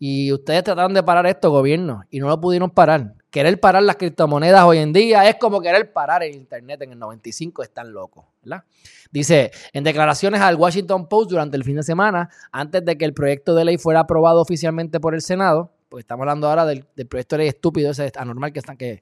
Y 0.00 0.32
ustedes 0.32 0.64
trataron 0.64 0.94
de 0.94 1.02
parar 1.02 1.26
esto, 1.26 1.50
gobierno, 1.50 2.02
y 2.10 2.18
no 2.18 2.28
lo 2.28 2.40
pudieron 2.40 2.70
parar 2.70 3.14
querer 3.30 3.60
parar 3.60 3.82
las 3.82 3.96
criptomonedas 3.96 4.64
hoy 4.64 4.78
en 4.78 4.92
día 4.92 5.28
es 5.28 5.36
como 5.36 5.60
querer 5.60 5.92
parar 5.92 6.22
el 6.22 6.34
Internet 6.34 6.82
en 6.82 6.92
el 6.92 6.98
95, 6.98 7.62
están 7.62 7.92
locos, 7.92 8.24
¿verdad? 8.42 8.64
Dice, 9.10 9.50
en 9.72 9.84
declaraciones 9.84 10.40
al 10.40 10.56
Washington 10.56 11.08
Post 11.08 11.30
durante 11.30 11.56
el 11.56 11.64
fin 11.64 11.76
de 11.76 11.82
semana, 11.82 12.28
antes 12.52 12.84
de 12.84 12.98
que 12.98 13.04
el 13.04 13.14
proyecto 13.14 13.54
de 13.54 13.64
ley 13.64 13.78
fuera 13.78 14.00
aprobado 14.00 14.40
oficialmente 14.40 15.00
por 15.00 15.14
el 15.14 15.22
Senado, 15.22 15.72
pues 15.88 16.02
estamos 16.02 16.22
hablando 16.22 16.48
ahora 16.48 16.66
del, 16.66 16.86
proyecto 17.08 17.36
de 17.36 17.38
ley 17.38 17.48
estúpido, 17.48 17.90
ese 17.90 18.12
anormal 18.16 18.52
que 18.52 18.58
están 18.58 18.76
que... 18.76 19.00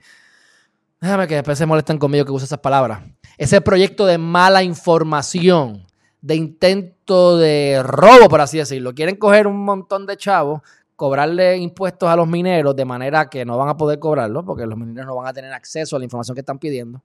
Déjame 1.00 1.28
que 1.28 1.36
después 1.36 1.56
se 1.56 1.66
molesten 1.66 1.98
conmigo 1.98 2.24
que 2.24 2.32
use 2.32 2.46
esas 2.46 2.58
palabras. 2.58 3.02
Ese 3.36 3.60
proyecto 3.60 4.04
de 4.04 4.18
mala 4.18 4.64
información, 4.64 5.86
de 6.20 6.34
intento 6.34 7.38
de 7.38 7.82
robo, 7.84 8.28
por 8.28 8.40
así 8.40 8.58
decirlo. 8.58 8.94
Quieren 8.94 9.14
coger 9.14 9.46
un 9.46 9.64
montón 9.64 10.06
de 10.06 10.16
chavos 10.16 10.62
cobrarle 10.98 11.56
impuestos 11.58 12.08
a 12.08 12.16
los 12.16 12.26
mineros 12.26 12.74
de 12.74 12.84
manera 12.84 13.30
que 13.30 13.44
no 13.44 13.56
van 13.56 13.68
a 13.68 13.76
poder 13.76 14.00
cobrarlo, 14.00 14.44
porque 14.44 14.66
los 14.66 14.76
mineros 14.76 15.06
no 15.06 15.14
van 15.14 15.28
a 15.28 15.32
tener 15.32 15.52
acceso 15.52 15.94
a 15.94 16.00
la 16.00 16.04
información 16.04 16.34
que 16.34 16.40
están 16.40 16.58
pidiendo. 16.58 17.04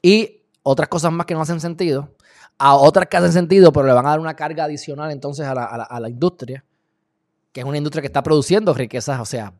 Y 0.00 0.42
otras 0.62 0.88
cosas 0.88 1.10
más 1.10 1.26
que 1.26 1.34
no 1.34 1.40
hacen 1.40 1.58
sentido, 1.58 2.14
a 2.58 2.76
otras 2.76 3.08
que 3.08 3.16
hacen 3.16 3.32
sentido, 3.32 3.72
pero 3.72 3.88
le 3.88 3.92
van 3.92 4.06
a 4.06 4.10
dar 4.10 4.20
una 4.20 4.36
carga 4.36 4.62
adicional 4.62 5.10
entonces 5.10 5.44
a 5.44 5.54
la, 5.56 6.08
industria, 6.08 6.64
que 7.50 7.62
es 7.62 7.66
una 7.66 7.78
industria 7.78 8.00
que 8.00 8.06
está 8.06 8.22
produciendo 8.22 8.72
riquezas, 8.72 9.18
o 9.18 9.24
sea, 9.24 9.54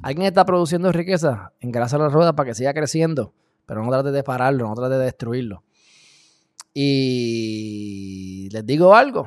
alguien 0.00 0.28
está 0.28 0.46
produciendo 0.46 0.92
riquezas, 0.92 1.50
engrasa 1.58 1.98
la 1.98 2.08
rueda 2.08 2.36
para 2.36 2.50
que 2.50 2.54
siga 2.54 2.72
creciendo, 2.72 3.34
pero 3.66 3.82
no 3.84 3.90
trate 3.90 4.12
de 4.12 4.22
pararlo, 4.22 4.68
no 4.68 4.74
trate 4.76 4.94
de 4.94 5.06
destruirlo. 5.06 5.64
Y 6.72 8.48
les 8.52 8.64
digo 8.64 8.94
algo, 8.94 9.26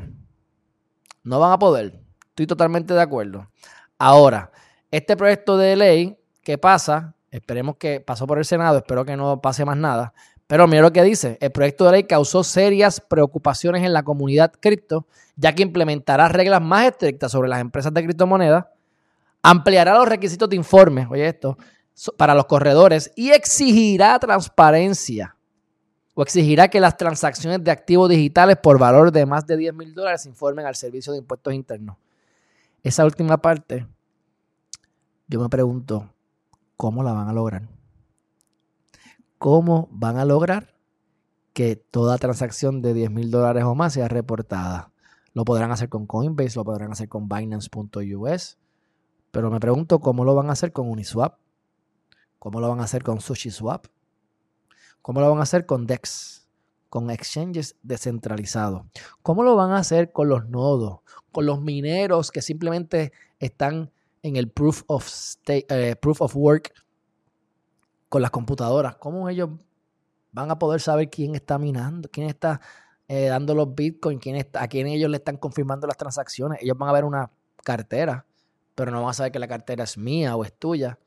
no 1.23 1.41
van 1.41 1.51
a 1.51 1.59
poder. 1.59 2.04
Estoy 2.35 2.47
totalmente 2.47 2.93
de 2.93 3.01
acuerdo. 3.01 3.47
Ahora, 3.97 4.51
este 4.91 5.15
proyecto 5.15 5.57
de 5.57 5.77
ley 5.77 6.17
que 6.43 6.57
pasa, 6.57 7.15
esperemos 7.31 7.77
que 7.77 8.01
pasó 8.01 8.27
por 8.27 8.39
el 8.39 8.43
Senado, 8.43 8.79
espero 8.79 9.05
que 9.05 9.15
no 9.15 9.39
pase 9.39 9.63
más 9.63 9.77
nada. 9.77 10.13
Pero 10.45 10.67
mira 10.67 10.81
lo 10.81 10.91
que 10.91 11.01
dice, 11.01 11.37
el 11.39 11.53
proyecto 11.53 11.85
de 11.85 11.93
ley 11.93 12.03
causó 12.03 12.43
serias 12.43 12.99
preocupaciones 12.99 13.83
en 13.83 13.93
la 13.93 14.03
comunidad 14.03 14.51
cripto, 14.59 15.07
ya 15.37 15.55
que 15.55 15.63
implementará 15.63 16.27
reglas 16.27 16.61
más 16.61 16.87
estrictas 16.87 17.31
sobre 17.31 17.47
las 17.47 17.61
empresas 17.61 17.93
de 17.93 18.03
criptomonedas, 18.03 18.65
ampliará 19.41 19.93
los 19.93 20.09
requisitos 20.09 20.49
de 20.49 20.57
informe, 20.57 21.07
oye 21.09 21.29
esto, 21.29 21.57
para 22.17 22.35
los 22.35 22.47
corredores 22.47 23.13
y 23.15 23.29
exigirá 23.31 24.19
transparencia 24.19 25.37
o 26.13 26.21
exigirá 26.21 26.67
que 26.67 26.81
las 26.81 26.97
transacciones 26.97 27.63
de 27.63 27.71
activos 27.71 28.09
digitales 28.09 28.57
por 28.61 28.77
valor 28.77 29.13
de 29.13 29.25
más 29.25 29.47
de 29.47 29.55
10 29.55 29.73
mil 29.73 29.93
dólares 29.93 30.25
informen 30.25 30.65
al 30.65 30.75
Servicio 30.75 31.13
de 31.13 31.19
Impuestos 31.19 31.53
Internos. 31.53 31.95
Esa 32.85 33.03
última 33.03 33.37
parte, 33.37 33.87
yo 35.27 35.39
me 35.39 35.49
pregunto, 35.49 36.13
¿cómo 36.77 37.01
la 37.01 37.13
van 37.13 37.27
a 37.27 37.33
lograr? 37.33 37.67
¿Cómo 39.39 39.89
van 39.89 40.19
a 40.19 40.23
lograr 40.23 40.75
que 41.53 41.77
toda 41.77 42.19
transacción 42.19 42.83
de 42.83 42.93
10 42.93 43.09
mil 43.09 43.31
dólares 43.31 43.63
o 43.63 43.73
más 43.73 43.93
sea 43.93 44.07
reportada? 44.07 44.91
Lo 45.33 45.45
podrán 45.45 45.71
hacer 45.71 45.89
con 45.89 46.05
Coinbase, 46.05 46.59
lo 46.59 46.63
podrán 46.63 46.91
hacer 46.91 47.09
con 47.09 47.27
Binance.us, 47.27 48.59
pero 49.31 49.49
me 49.49 49.59
pregunto 49.59 49.99
cómo 49.99 50.23
lo 50.23 50.35
van 50.35 50.49
a 50.49 50.53
hacer 50.53 50.71
con 50.71 50.87
Uniswap, 50.87 51.39
cómo 52.37 52.59
lo 52.59 52.69
van 52.69 52.81
a 52.81 52.83
hacer 52.83 53.01
con 53.01 53.19
SushiSwap, 53.19 53.87
¿Cómo 55.01 55.21
lo 55.21 55.29
van 55.31 55.39
a 55.39 55.43
hacer 55.43 55.65
con 55.65 55.87
DEX? 55.87 56.44
Con 56.95 57.09
exchanges 57.09 57.75
descentralizados. 57.83 58.83
¿Cómo 59.21 59.43
lo 59.43 59.57
van 59.57 59.71
a 59.71 59.79
hacer 59.79 60.13
con 60.13 60.29
los 60.29 60.47
nodos? 60.47 60.99
Con 61.33 61.45
los 61.45 61.59
mineros 61.59 62.31
que 62.31 62.41
simplemente 62.41 63.11
están 63.37 63.91
en 64.23 64.37
el 64.37 64.49
proof 64.49 64.83
of, 64.87 65.05
eh, 65.47 65.97
proof 65.97 66.21
of 66.21 66.33
work 66.37 66.73
con 68.07 68.21
las 68.21 68.31
computadoras. 68.31 68.95
¿Cómo 68.95 69.27
ellos 69.27 69.49
van 70.31 70.51
a 70.51 70.57
poder 70.57 70.79
saber 70.79 71.09
quién 71.09 71.35
está 71.35 71.57
minando, 71.57 72.07
quién 72.09 72.29
está 72.29 72.61
eh, 73.09 73.25
dando 73.25 73.53
los 73.53 73.75
bitcoins, 73.75 74.21
quién 74.21 74.47
a 74.53 74.67
quién 74.69 74.87
ellos 74.87 75.09
le 75.09 75.17
están 75.17 75.35
confirmando 75.35 75.87
las 75.87 75.97
transacciones? 75.97 76.59
Ellos 76.61 76.77
van 76.77 76.87
a 76.87 76.93
ver 76.93 77.03
una 77.03 77.29
cartera, 77.61 78.25
pero 78.73 78.89
no 78.89 79.01
van 79.01 79.09
a 79.09 79.13
saber 79.13 79.33
que 79.33 79.39
la 79.39 79.49
cartera 79.49 79.83
es 79.83 79.97
mía 79.97 80.37
o 80.37 80.45
es 80.45 80.53
tuya. 80.53 80.97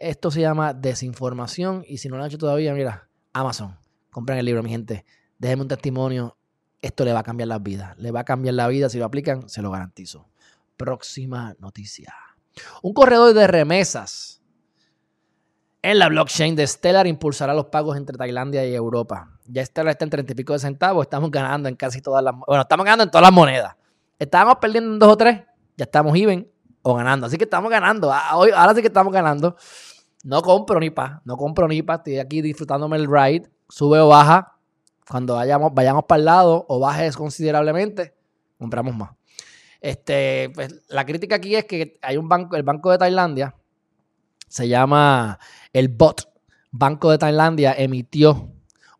Esto 0.00 0.32
se 0.32 0.40
llama 0.40 0.74
desinformación 0.74 1.84
y 1.86 1.98
si 1.98 2.08
no 2.08 2.16
lo 2.16 2.24
han 2.24 2.28
hecho 2.28 2.38
todavía, 2.38 2.74
mira, 2.74 3.08
Amazon, 3.32 3.78
compren 4.16 4.38
el 4.38 4.46
libro, 4.46 4.62
mi 4.62 4.70
gente. 4.70 5.04
Déjenme 5.36 5.64
un 5.64 5.68
testimonio. 5.68 6.38
Esto 6.80 7.04
le 7.04 7.12
va 7.12 7.20
a 7.20 7.22
cambiar 7.22 7.48
la 7.48 7.58
vida. 7.58 7.94
Le 7.98 8.10
va 8.12 8.20
a 8.20 8.24
cambiar 8.24 8.54
la 8.54 8.66
vida 8.66 8.88
si 8.88 8.98
lo 8.98 9.04
aplican, 9.04 9.46
se 9.46 9.60
lo 9.60 9.70
garantizo. 9.70 10.30
Próxima 10.78 11.54
noticia. 11.58 12.14
Un 12.80 12.94
corredor 12.94 13.34
de 13.34 13.46
remesas 13.46 14.40
en 15.82 15.98
la 15.98 16.08
blockchain 16.08 16.56
de 16.56 16.66
Stellar 16.66 17.06
impulsará 17.06 17.52
los 17.52 17.66
pagos 17.66 17.98
entre 17.98 18.16
Tailandia 18.16 18.64
y 18.64 18.74
Europa. 18.74 19.38
Ya 19.44 19.62
Stellar 19.66 19.90
está 19.90 20.06
en 20.06 20.10
30 20.10 20.32
y 20.32 20.34
pico 20.34 20.54
de 20.54 20.60
centavos. 20.60 21.04
Estamos 21.04 21.30
ganando 21.30 21.68
en 21.68 21.76
casi 21.76 22.00
todas 22.00 22.24
las. 22.24 22.34
Bueno, 22.46 22.62
estamos 22.62 22.86
ganando 22.86 23.04
en 23.04 23.10
todas 23.10 23.22
las 23.22 23.32
monedas. 23.32 23.76
Estábamos 24.18 24.56
perdiendo 24.62 24.94
en 24.94 24.98
dos 24.98 25.12
o 25.12 25.16
tres. 25.18 25.42
Ya 25.76 25.84
estamos 25.84 26.16
even 26.16 26.50
o 26.80 26.94
ganando. 26.94 27.26
Así 27.26 27.36
que 27.36 27.44
estamos 27.44 27.70
ganando. 27.70 28.10
Ah, 28.10 28.30
ahora 28.30 28.74
sí 28.74 28.80
que 28.80 28.88
estamos 28.88 29.12
ganando. 29.12 29.56
No 30.24 30.40
compro 30.40 30.80
ni 30.80 30.88
pa, 30.88 31.20
no 31.26 31.36
compro 31.36 31.68
ni 31.68 31.82
pa. 31.82 31.96
Estoy 31.96 32.18
aquí 32.18 32.40
disfrutándome 32.40 32.96
el 32.96 33.06
ride. 33.06 33.50
Sube 33.68 33.98
o 34.00 34.08
baja. 34.08 34.58
Cuando 35.08 35.34
vayamos, 35.34 35.72
vayamos 35.72 36.04
para 36.04 36.18
el 36.18 36.24
lado 36.24 36.66
o 36.68 36.80
bajes 36.80 37.16
considerablemente, 37.16 38.14
compramos 38.58 38.96
más. 38.96 39.10
Este, 39.80 40.50
pues, 40.54 40.82
la 40.88 41.04
crítica 41.06 41.36
aquí 41.36 41.54
es 41.54 41.64
que 41.64 41.98
hay 42.02 42.16
un 42.16 42.28
banco, 42.28 42.56
el 42.56 42.64
Banco 42.64 42.90
de 42.90 42.98
Tailandia, 42.98 43.54
se 44.48 44.66
llama 44.66 45.38
el 45.72 45.88
BOT, 45.88 46.22
Banco 46.72 47.10
de 47.10 47.18
Tailandia, 47.18 47.72
emitió 47.76 48.50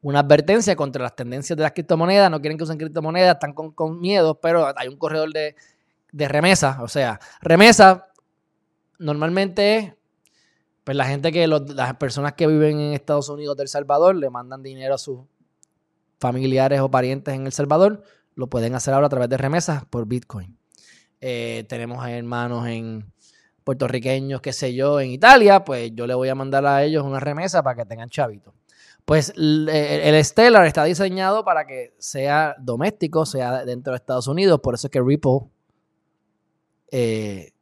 una 0.01 0.21
advertencia 0.21 0.77
contra 0.77 1.03
las 1.03 1.17
tendencias 1.17 1.57
de 1.57 1.63
las 1.65 1.73
criptomonedas. 1.73 2.31
No 2.31 2.41
quieren 2.41 2.57
que 2.57 2.65
usen 2.65 2.79
criptomonedas, 2.79 3.35
están 3.35 3.53
con, 3.53 3.73
con 3.73 3.99
miedo, 3.99 4.41
pero 4.41 4.73
hay 4.77 4.87
un 4.87 4.97
corredor 4.97 5.33
de 5.33 5.57
de 6.17 6.29
remesa. 6.29 6.79
O 6.83 6.89
sea, 6.89 7.21
remesa 7.41 8.09
normalmente 8.99 9.79
es 9.79 9.93
pues 10.87 10.97
la 10.97 11.07
gente 11.07 11.33
que 11.33 11.49
las 11.49 11.97
personas 11.97 12.35
que 12.35 12.47
viven 12.47 12.79
en 12.79 12.93
Estados 12.93 13.29
Unidos 13.29 13.57
del 13.57 13.67
Salvador 13.67 14.15
le 14.15 14.31
mandan 14.31 14.63
dinero 14.63 14.95
a 14.95 14.99
sus 14.99 15.19
familiares 16.21 16.79
o 16.79 16.89
parientes 16.89 17.35
en 17.35 17.45
El 17.45 17.51
Salvador, 17.51 18.05
lo 18.37 18.47
pueden 18.47 18.77
hacer 18.77 18.95
ahora 18.95 19.09
a 19.09 19.11
través 19.11 19.29
de 19.29 19.37
remesas 19.37 19.85
por 19.85 20.07
Bitcoin. 20.07 20.57
Eh, 21.21 21.65
tenemos 21.69 22.07
hermanos 22.07 22.69
en 22.69 23.13
puertorriqueños, 23.65 24.41
qué 24.41 24.53
sé 24.53 24.77
yo, 24.77 25.01
en 25.01 25.11
Italia, 25.11 25.65
pues 25.65 25.91
yo 25.93 26.07
le 26.07 26.15
voy 26.15 26.29
a 26.29 26.37
mandar 26.37 26.65
a 26.65 26.85
ellos 26.85 27.03
una 27.03 27.19
remesa 27.19 27.65
para 27.65 27.83
que 27.83 27.85
tengan 27.85 28.09
chavito. 28.09 28.55
Pues 29.05 29.33
el, 29.37 29.69
el 29.69 30.25
Stellar 30.25 30.67
está 30.67 30.85
diseñado 30.85 31.45
para 31.45 31.67
que 31.67 31.97
sea 31.99 32.55
doméstico, 32.61 33.27
sea 33.27 33.65
dentro 33.65 33.93
de 33.93 33.97
Estados 33.97 34.29
Unidos, 34.29 34.61
por 34.61 34.75
eso 34.75 34.87
es 34.87 34.93
que 34.93 35.03
Ripple 35.03 35.49
eh, 36.93 37.55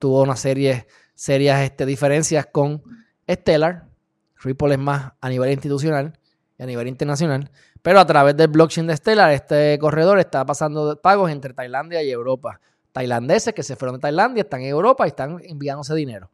tuvo 0.00 0.22
una 0.22 0.34
serie, 0.34 0.88
serias 1.14 1.62
este, 1.62 1.86
diferencias 1.86 2.46
con 2.46 2.82
Stellar. 3.28 3.88
Ripple 4.36 4.74
es 4.74 4.78
más 4.78 5.12
a 5.20 5.28
nivel 5.28 5.50
institucional 5.52 6.18
y 6.58 6.62
a 6.62 6.66
nivel 6.66 6.88
internacional. 6.88 7.50
Pero 7.80 7.98
a 8.00 8.06
través 8.06 8.36
del 8.36 8.48
blockchain 8.48 8.86
de 8.86 8.96
Stellar, 8.96 9.32
este 9.32 9.78
corredor 9.78 10.18
está 10.18 10.44
pasando 10.44 11.00
pagos 11.00 11.30
entre 11.30 11.52
Tailandia 11.54 12.02
y 12.02 12.10
Europa. 12.10 12.60
Tailandeses 12.92 13.54
que 13.54 13.62
se 13.62 13.76
fueron 13.76 13.96
de 13.96 14.02
Tailandia 14.02 14.42
están 14.42 14.60
en 14.60 14.68
Europa 14.68 15.06
y 15.06 15.08
están 15.08 15.38
enviándose 15.42 15.94
dinero. 15.94 16.30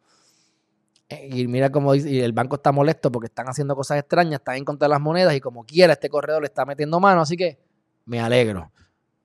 Eh, 1.09 1.29
y 1.33 1.47
mira 1.47 1.71
cómo 1.71 1.95
y 1.95 2.21
el 2.21 2.33
banco 2.33 2.57
está 2.57 2.71
molesto 2.71 3.11
porque 3.11 3.27
están 3.27 3.49
haciendo 3.49 3.75
cosas 3.75 3.99
extrañas, 3.99 4.41
están 4.41 4.57
en 4.57 4.65
contra 4.65 4.87
de 4.87 4.91
las 4.91 5.01
monedas 5.01 5.35
y 5.35 5.41
como 5.41 5.65
quiera 5.65 5.95
este 5.95 6.11
corredor 6.11 6.43
le 6.43 6.47
está 6.47 6.67
metiendo 6.67 7.01
mano. 7.01 7.23
Así 7.23 7.37
que 7.37 7.59
me 8.05 8.21
alegro. 8.21 8.71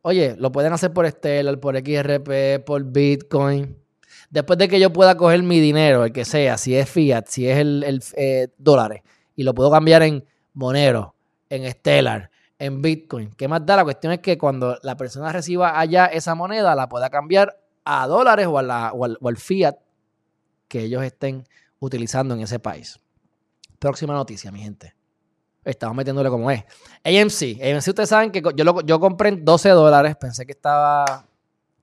Oye, 0.01 0.35
lo 0.37 0.51
pueden 0.51 0.73
hacer 0.73 0.93
por 0.93 1.09
Stellar, 1.09 1.59
por 1.59 1.77
XRP, 1.77 2.63
por 2.65 2.83
Bitcoin. 2.83 3.82
Después 4.29 4.57
de 4.59 4.67
que 4.67 4.79
yo 4.79 4.91
pueda 4.91 5.15
coger 5.15 5.43
mi 5.43 5.59
dinero, 5.59 6.05
el 6.05 6.11
que 6.11 6.25
sea, 6.25 6.57
si 6.57 6.75
es 6.75 6.89
fiat, 6.89 7.25
si 7.27 7.47
es 7.47 7.57
el, 7.57 8.01
eh, 8.15 8.49
dólares, 8.57 9.01
y 9.35 9.43
lo 9.43 9.53
puedo 9.53 9.71
cambiar 9.71 10.03
en 10.03 10.25
Monero, 10.53 11.15
en 11.49 11.69
Stellar, 11.71 12.29
en 12.59 12.81
Bitcoin. 12.81 13.31
¿Qué 13.35 13.47
más 13.47 13.65
da? 13.65 13.77
La 13.77 13.83
cuestión 13.83 14.13
es 14.13 14.19
que 14.19 14.37
cuando 14.37 14.77
la 14.83 14.95
persona 14.95 15.31
reciba 15.31 15.79
allá 15.79 16.05
esa 16.05 16.35
moneda, 16.35 16.75
la 16.75 16.87
pueda 16.89 17.09
cambiar 17.09 17.57
a 17.85 18.07
dólares 18.07 18.47
o, 18.47 18.53
o 18.53 19.27
al 19.27 19.37
fiat 19.37 19.75
que 20.67 20.81
ellos 20.81 21.03
estén 21.03 21.47
utilizando 21.79 22.33
en 22.33 22.41
ese 22.41 22.59
país. 22.59 22.99
Próxima 23.79 24.13
noticia, 24.13 24.51
mi 24.51 24.61
gente. 24.61 24.95
Estamos 25.65 25.95
metiéndole 25.95 26.29
como 26.29 26.51
es. 26.51 26.63
AMC. 27.03 27.61
AMC, 27.61 27.87
ustedes 27.87 28.09
saben 28.09 28.31
que 28.31 28.41
yo, 28.55 28.63
lo, 28.63 28.81
yo 28.81 28.99
compré 28.99 29.29
en 29.29 29.45
12 29.45 29.69
dólares. 29.69 30.15
Pensé 30.15 30.45
que 30.45 30.51
estaba 30.51 31.25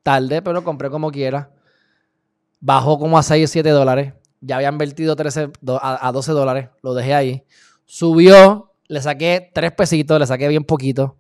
tarde, 0.02 0.42
pero 0.42 0.54
lo 0.54 0.64
compré 0.64 0.90
como 0.90 1.10
quiera. 1.10 1.50
Bajó 2.60 2.98
como 2.98 3.18
a 3.18 3.22
6 3.22 3.44
o 3.44 3.48
7 3.52 3.70
dólares. 3.70 4.14
Ya 4.40 4.56
había 4.56 4.68
invertido 4.68 5.16
13, 5.16 5.50
a, 5.80 6.12
12 6.12 6.32
dólares. 6.32 6.68
Lo 6.82 6.94
dejé 6.94 7.14
ahí. 7.14 7.44
Subió. 7.84 8.72
Le 8.86 9.00
saqué 9.00 9.50
3 9.52 9.72
pesitos. 9.72 10.18
Le 10.18 10.26
saqué 10.26 10.48
bien 10.48 10.64
poquito. 10.64 11.16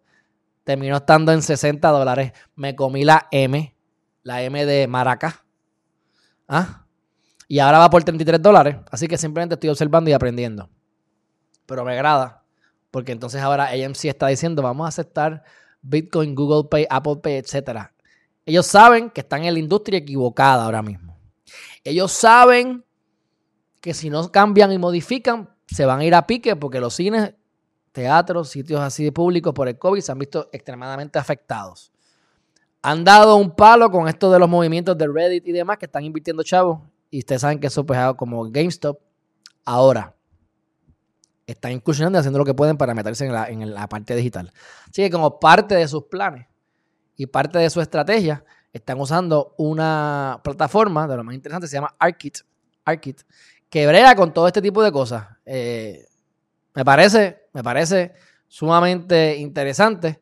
Terminó 0.64 0.96
estando 0.96 1.32
en 1.32 1.42
60 1.42 1.88
dólares. 1.88 2.32
Me 2.54 2.76
comí 2.76 3.04
la 3.04 3.26
M. 3.30 3.74
La 4.22 4.42
M 4.42 4.66
de 4.66 4.86
Maraca. 4.86 5.44
¿Ah? 6.46 6.86
Y 7.48 7.58
ahora 7.58 7.78
va 7.78 7.90
por 7.90 8.04
33 8.04 8.40
dólares. 8.40 8.76
Así 8.90 9.08
que 9.08 9.16
simplemente 9.16 9.54
estoy 9.54 9.70
observando 9.70 10.10
y 10.10 10.12
aprendiendo. 10.12 10.68
Pero 11.66 11.84
me 11.84 11.92
agrada 11.92 12.40
porque 12.90 13.12
entonces 13.12 13.40
ahora 13.40 13.70
AMC 13.70 14.06
está 14.06 14.26
diciendo, 14.26 14.62
vamos 14.62 14.84
a 14.84 14.88
aceptar 14.88 15.44
Bitcoin, 15.82 16.34
Google 16.34 16.68
Pay, 16.68 16.86
Apple 16.90 17.16
Pay, 17.22 17.36
etc. 17.36 17.90
Ellos 18.44 18.66
saben 18.66 19.10
que 19.10 19.20
están 19.20 19.44
en 19.44 19.54
la 19.54 19.60
industria 19.60 19.98
equivocada 19.98 20.64
ahora 20.64 20.82
mismo. 20.82 21.09
Ellos 21.84 22.12
saben 22.12 22.84
que 23.80 23.94
si 23.94 24.10
no 24.10 24.30
cambian 24.30 24.72
y 24.72 24.78
modifican, 24.78 25.54
se 25.66 25.86
van 25.86 26.00
a 26.00 26.04
ir 26.04 26.14
a 26.14 26.26
pique 26.26 26.56
porque 26.56 26.80
los 26.80 26.94
cines, 26.94 27.34
teatros, 27.92 28.50
sitios 28.50 28.80
así 28.80 29.04
de 29.04 29.12
públicos 29.12 29.54
por 29.54 29.68
el 29.68 29.78
COVID 29.78 30.00
se 30.00 30.12
han 30.12 30.18
visto 30.18 30.48
extremadamente 30.52 31.18
afectados. 31.18 31.92
Han 32.82 33.04
dado 33.04 33.36
un 33.36 33.54
palo 33.54 33.90
con 33.90 34.08
esto 34.08 34.30
de 34.30 34.38
los 34.38 34.48
movimientos 34.48 34.96
de 34.96 35.06
Reddit 35.06 35.46
y 35.46 35.52
demás 35.52 35.78
que 35.78 35.86
están 35.86 36.04
invirtiendo 36.04 36.42
chavos. 36.42 36.80
Y 37.10 37.18
ustedes 37.20 37.42
saben 37.42 37.58
que 37.60 37.66
eso 37.66 37.84
pues 37.84 37.98
como 38.16 38.50
GameStop. 38.50 38.98
Ahora, 39.64 40.14
están 41.46 41.72
incursionando 41.72 42.18
y 42.18 42.20
haciendo 42.20 42.38
lo 42.38 42.44
que 42.44 42.54
pueden 42.54 42.76
para 42.76 42.94
meterse 42.94 43.26
en 43.26 43.32
la, 43.32 43.48
en 43.48 43.74
la 43.74 43.88
parte 43.88 44.14
digital. 44.14 44.52
Así 44.88 45.02
que 45.02 45.10
como 45.10 45.38
parte 45.38 45.74
de 45.74 45.86
sus 45.88 46.04
planes 46.04 46.46
y 47.16 47.26
parte 47.26 47.58
de 47.58 47.68
su 47.68 47.80
estrategia, 47.80 48.44
están 48.72 49.00
usando 49.00 49.54
una 49.58 50.40
plataforma 50.44 51.06
de 51.08 51.16
lo 51.16 51.24
más 51.24 51.34
interesante, 51.34 51.66
se 51.66 51.76
llama 51.76 51.94
Arkit, 51.98 52.38
Arkit 52.84 53.22
que 53.68 53.86
brega 53.86 54.14
con 54.16 54.34
todo 54.34 54.48
este 54.48 54.60
tipo 54.60 54.82
de 54.82 54.92
cosas. 54.92 55.26
Eh, 55.46 56.06
me 56.74 56.84
parece, 56.84 57.46
me 57.52 57.62
parece 57.62 58.12
sumamente 58.48 59.36
interesante. 59.36 60.20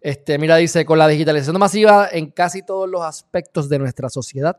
Este, 0.00 0.38
mira, 0.38 0.56
dice, 0.56 0.84
con 0.84 0.98
la 0.98 1.08
digitalización 1.08 1.58
masiva 1.58 2.08
en 2.10 2.30
casi 2.30 2.62
todos 2.62 2.88
los 2.88 3.02
aspectos 3.02 3.68
de 3.68 3.78
nuestra 3.78 4.08
sociedad, 4.08 4.58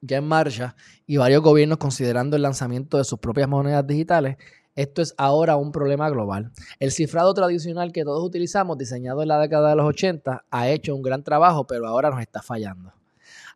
ya 0.00 0.18
en 0.18 0.28
marcha, 0.28 0.76
y 1.06 1.16
varios 1.16 1.42
gobiernos 1.42 1.78
considerando 1.78 2.36
el 2.36 2.42
lanzamiento 2.42 2.98
de 2.98 3.04
sus 3.04 3.18
propias 3.18 3.48
monedas 3.48 3.86
digitales, 3.86 4.36
esto 4.76 5.02
es 5.02 5.14
ahora 5.16 5.56
un 5.56 5.72
problema 5.72 6.08
global. 6.10 6.52
El 6.78 6.92
cifrado 6.92 7.34
tradicional 7.34 7.92
que 7.92 8.04
todos 8.04 8.22
utilizamos, 8.24 8.78
diseñado 8.78 9.22
en 9.22 9.28
la 9.28 9.40
década 9.40 9.70
de 9.70 9.76
los 9.76 9.86
80, 9.86 10.44
ha 10.50 10.68
hecho 10.68 10.94
un 10.94 11.02
gran 11.02 11.24
trabajo, 11.24 11.66
pero 11.66 11.88
ahora 11.88 12.10
nos 12.10 12.20
está 12.20 12.42
fallando. 12.42 12.92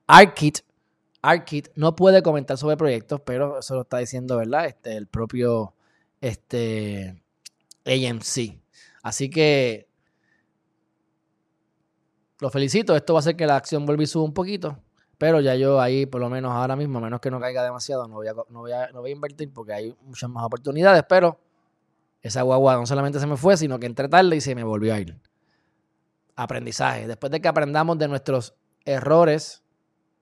ARKit 0.07 0.61
ARKit 1.23 1.69
no 1.75 1.95
puede 1.95 2.23
comentar 2.23 2.57
sobre 2.57 2.77
proyectos, 2.77 3.21
pero 3.25 3.59
eso 3.59 3.75
lo 3.75 3.83
está 3.83 3.99
diciendo, 3.99 4.37
¿verdad? 4.39 4.67
Este, 4.67 4.97
el 4.97 5.07
propio 5.07 5.75
este, 6.21 7.23
AMC. 7.85 8.59
Así 9.03 9.29
que 9.31 9.89
lo 12.41 12.51
felicito. 12.51 12.97
Esto 12.97 13.13
va 13.13 13.19
a 13.19 13.21
hacer 13.21 13.37
que 13.37 13.47
la 13.47 13.57
acción 13.57 13.85
vuelva 13.85 14.03
y 14.03 14.07
suba 14.07 14.25
un 14.25 14.35
poquito. 14.35 14.79
Pero 15.21 15.43
ya 15.43 15.55
yo 15.55 15.83
ahí, 15.83 16.07
por 16.07 16.19
lo 16.19 16.31
menos 16.31 16.51
ahora 16.51 16.77
mismo, 16.77 16.97
a 16.97 17.03
menos 17.03 17.21
que 17.21 17.31
no 17.31 17.39
caiga 17.39 17.63
demasiado, 17.63 18.09
no 18.09 18.15
voy 18.15 18.29
a, 18.29 18.33
no 18.33 18.61
voy 18.61 18.73
a, 18.73 18.89
no 18.91 19.03
voy 19.03 19.11
a 19.11 19.13
invertir 19.13 19.53
porque 19.53 19.75
hay 19.75 19.95
muchas 20.07 20.31
más 20.31 20.43
oportunidades. 20.45 21.05
Pero 21.07 21.39
esa 22.23 22.41
guagua 22.41 22.77
no 22.77 22.87
solamente 22.87 23.21
se 23.21 23.27
me 23.27 23.37
fue, 23.37 23.59
sino 23.59 23.79
que 23.79 23.85
entré 23.85 24.09
tarde 24.09 24.35
y 24.35 24.41
se 24.41 24.55
me 24.55 24.65
volvió 24.65 24.95
a 24.95 24.99
ir. 24.99 25.21
Aprendizaje. 26.37 27.07
Después 27.07 27.31
de 27.31 27.43
que 27.43 27.49
aprendamos 27.49 27.99
de 27.99 28.09
nuestros 28.09 28.55
errores, 28.87 29.63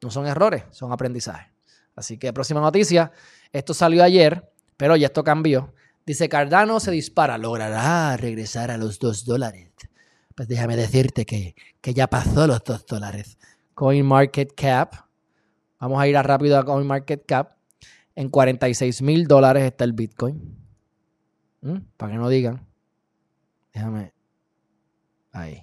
no 0.03 0.11
son 0.11 0.27
errores, 0.27 0.65
son 0.73 0.91
aprendizajes. 0.91 1.47
Así 1.95 2.19
que 2.19 2.33
próxima 2.33 2.61
noticia. 2.61 3.13
Esto 3.53 3.75
salió 3.75 4.03
ayer, 4.03 4.51
pero 4.77 4.97
ya 4.97 5.07
esto 5.07 5.23
cambió. 5.23 5.75
Dice 6.07 6.29
Cardano 6.29 6.81
se 6.81 6.91
dispara, 6.91 7.39
logrará 7.39 8.17
regresar 8.17 8.73
a 8.73 8.77
los 8.77 8.99
2 8.99 9.25
dólares. 9.25 9.71
Pues 10.35 10.49
déjame 10.49 10.75
decirte 10.75 11.25
que, 11.25 11.55
que 11.81 11.95
ya 11.95 12.09
pasó 12.09 12.49
los 12.49 12.65
2 12.65 12.85
dólares. 12.85 13.39
CoinMarketCap. 13.79 14.93
Vamos 15.79 16.01
a 16.01 16.09
ir 16.09 16.17
a 16.17 16.25
rápido 16.25 16.59
a 16.59 16.65
CoinMarketCap. 16.65 17.53
En 18.17 18.29
46 18.29 19.03
mil 19.03 19.29
dólares 19.29 19.63
está 19.63 19.85
el 19.85 19.93
Bitcoin. 19.93 20.59
¿Mm? 21.61 21.77
Para 21.97 22.13
que 22.13 22.19
no 22.19 22.29
digan. 22.29 22.67
Déjame. 23.73 24.13
Ahí. 25.31 25.63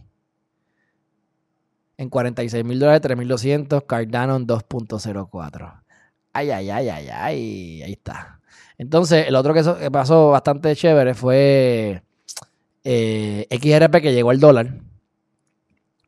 En 1.98 2.10
46 2.10 2.64
mil 2.64 2.80
dólares, 2.80 3.02
3200. 3.02 3.84
Cardano 3.84 4.38
en 4.38 4.48
2.04. 4.48 5.84
Ay, 6.32 6.52
ay, 6.52 6.70
ay, 6.70 6.88
ay, 6.88 7.08
ay. 7.10 7.82
Ahí 7.84 7.92
está. 7.92 8.40
Entonces, 8.78 9.28
el 9.28 9.36
otro 9.36 9.54
que 9.54 9.92
pasó 9.92 10.30
bastante 10.30 10.74
chévere 10.74 11.16
fue 11.16 12.02
eh, 12.86 13.46
XRP 13.52 14.02
que 14.02 14.14
llegó 14.14 14.30
al 14.30 14.40
dólar. 14.40 14.80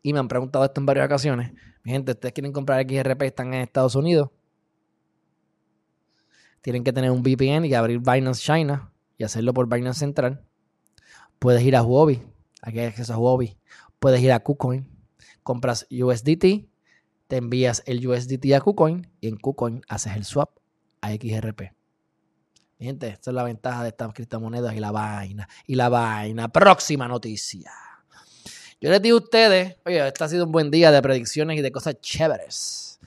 Y 0.08 0.14
me 0.14 0.20
han 0.20 0.30
preguntado 0.30 0.64
esto 0.64 0.80
en 0.80 0.86
varias 0.86 1.06
ocasiones. 1.06 1.52
Mi 1.84 1.92
gente, 1.92 2.14
ustedes 2.14 2.34
quieren 2.34 2.54
comprar 2.54 2.82
XRP, 2.90 3.24
están 3.24 3.54
en 3.54 3.60
Estados 3.60 3.94
Unidos. 3.94 4.30
Tienen 6.62 6.86
que 6.86 6.94
tener 6.94 7.12
un 7.12 7.22
VPN 7.22 7.66
y 7.66 7.74
abrir 7.74 8.00
Binance 8.00 8.42
China 8.42 8.94
y 9.18 9.26
hacerlo 9.26 9.54
por 9.54 9.68
Binance 9.68 10.00
Central. 10.00 10.46
Puedes 11.40 11.62
ir 11.62 11.76
a 11.76 11.84
Huobi. 11.84 12.24
Aquí 12.62 12.80
hay 12.80 12.86
acceso 12.86 13.16
a 13.16 13.18
Huobi. 13.18 13.58
Puedes 14.00 14.22
ir 14.22 14.32
a 14.32 14.40
KuCoin. 14.40 14.88
Compras 15.44 15.86
USDT. 15.92 16.70
Te 17.28 17.36
envías 17.36 17.84
el 17.86 18.08
USDT 18.08 18.54
a 18.56 18.62
KuCoin 18.62 19.12
y 19.20 19.28
en 19.28 19.36
KuCoin 19.36 19.82
haces 19.90 20.16
el 20.16 20.24
swap 20.24 20.52
a 21.02 21.12
XRP. 21.12 21.74
Gente, 22.80 23.10
esta 23.10 23.32
es 23.32 23.36
la 23.36 23.44
ventaja 23.44 23.84
de 23.84 23.90
estas 23.90 24.14
criptomonedas 24.14 24.74
y 24.74 24.80
la 24.80 24.92
vaina. 24.92 25.50
Y 25.66 25.76
la 25.76 25.90
vaina. 25.90 26.48
Próxima 26.48 27.10
noticia. 27.10 27.74
Yo 28.80 28.92
les 28.92 29.02
digo 29.02 29.18
a 29.18 29.22
ustedes, 29.22 29.76
oye, 29.86 30.08
este 30.08 30.24
ha 30.24 30.28
sido 30.28 30.46
un 30.46 30.52
buen 30.52 30.70
día 30.70 30.92
de 30.92 31.02
predicciones 31.02 31.58
y 31.58 31.62
de 31.62 31.72
cosas 31.72 32.00
chéveres. 32.00 33.00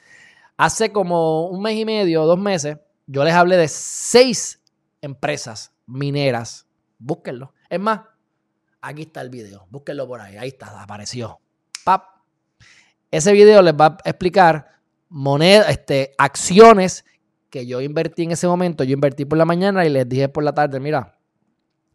Hace 0.57 0.91
como 0.91 1.47
un 1.47 1.63
mes 1.63 1.77
y 1.77 1.85
medio, 1.85 2.25
dos 2.25 2.39
meses, 2.39 2.79
yo 3.07 3.23
les 3.25 3.35
hablé 3.35 3.57
de 3.57 3.69
seis 3.69 4.61
empresas 5.01 5.73
mineras. 5.87 6.67
Búsquenlo. 6.99 7.55
Es 7.69 7.79
más, 7.79 8.01
aquí 8.81 9.03
está 9.03 9.21
el 9.21 9.31
video. 9.31 9.67
Búsquenlo 9.71 10.09
por 10.09 10.21
ahí. 10.21 10.37
Ahí 10.37 10.49
está, 10.49 10.83
apareció. 10.83 11.41
Pap. 11.85 12.05
Ese 13.11 13.33
video 13.33 13.63
les 13.63 13.75
va 13.75 13.99
a 14.05 14.09
explicar 14.09 14.81
monedas, 15.09 15.71
este, 15.71 16.15
acciones 16.19 17.05
que 17.49 17.67
yo 17.67 17.81
invertí 17.81 18.25
en 18.25 18.33
ese 18.33 18.47
momento, 18.47 18.85
yo 18.85 18.95
invertí 18.95 19.25
por 19.25 19.39
la 19.39 19.45
mañana 19.45 19.85
y 19.85 19.89
les 19.89 20.09
dije 20.09 20.29
por 20.29 20.45
la 20.45 20.53
tarde, 20.53 20.79
mira, 20.79 21.19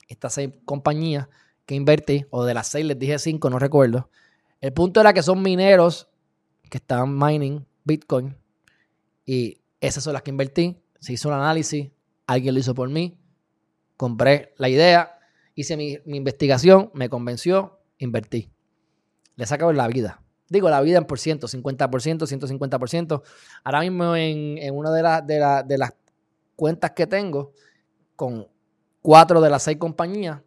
estas 0.08 0.34
seis 0.34 0.50
compañías 0.66 1.28
que 1.66 1.76
invertí, 1.76 2.26
o 2.30 2.46
de 2.46 2.54
las 2.54 2.68
seis 2.68 2.86
les 2.86 2.98
dije 2.98 3.18
cinco, 3.20 3.50
no 3.50 3.60
recuerdo. 3.60 4.10
El 4.62 4.74
punto 4.74 5.02
era 5.02 5.14
que 5.14 5.24
son 5.24 5.42
mineros 5.42 6.08
que 6.70 6.78
estaban 6.78 7.18
mining 7.18 7.66
Bitcoin 7.84 8.36
y 9.26 9.62
esas 9.80 10.04
son 10.04 10.14
las 10.14 10.22
que 10.22 10.32
invertí. 10.32 10.82
Se 11.00 11.14
hizo 11.14 11.30
un 11.30 11.36
análisis, 11.36 11.92
alguien 12.28 12.54
lo 12.54 12.60
hizo 12.60 12.74
por 12.74 12.90
mí, 12.90 13.18
compré 13.98 14.54
la 14.58 14.70
idea, 14.70 15.20
hice 15.56 15.78
mi, 15.78 16.00
investigación, 16.06 16.92
me 16.94 17.10
convenció, 17.10 17.80
invertí. 17.98 18.50
Le 19.36 19.46
sacado 19.46 19.74
la 19.74 19.88
vida. 19.88 20.22
Digo, 20.48 20.70
la 20.70 20.82
vida 20.82 21.00
en 21.00 21.06
por 21.06 21.20
ciento, 21.20 21.48
50%, 21.48 21.90
150%. 21.90 23.24
Ahora 23.64 23.80
mismo 23.82 24.16
en, 24.16 24.76
una 24.76 24.92
de, 24.92 25.64
de, 25.66 25.78
las 25.78 25.94
cuentas 26.56 26.92
que 26.92 27.08
tengo, 27.08 27.52
con 28.16 28.48
cuatro 29.02 29.42
de 29.42 29.50
las 29.50 29.64
seis 29.64 29.78
compañías 29.78 30.40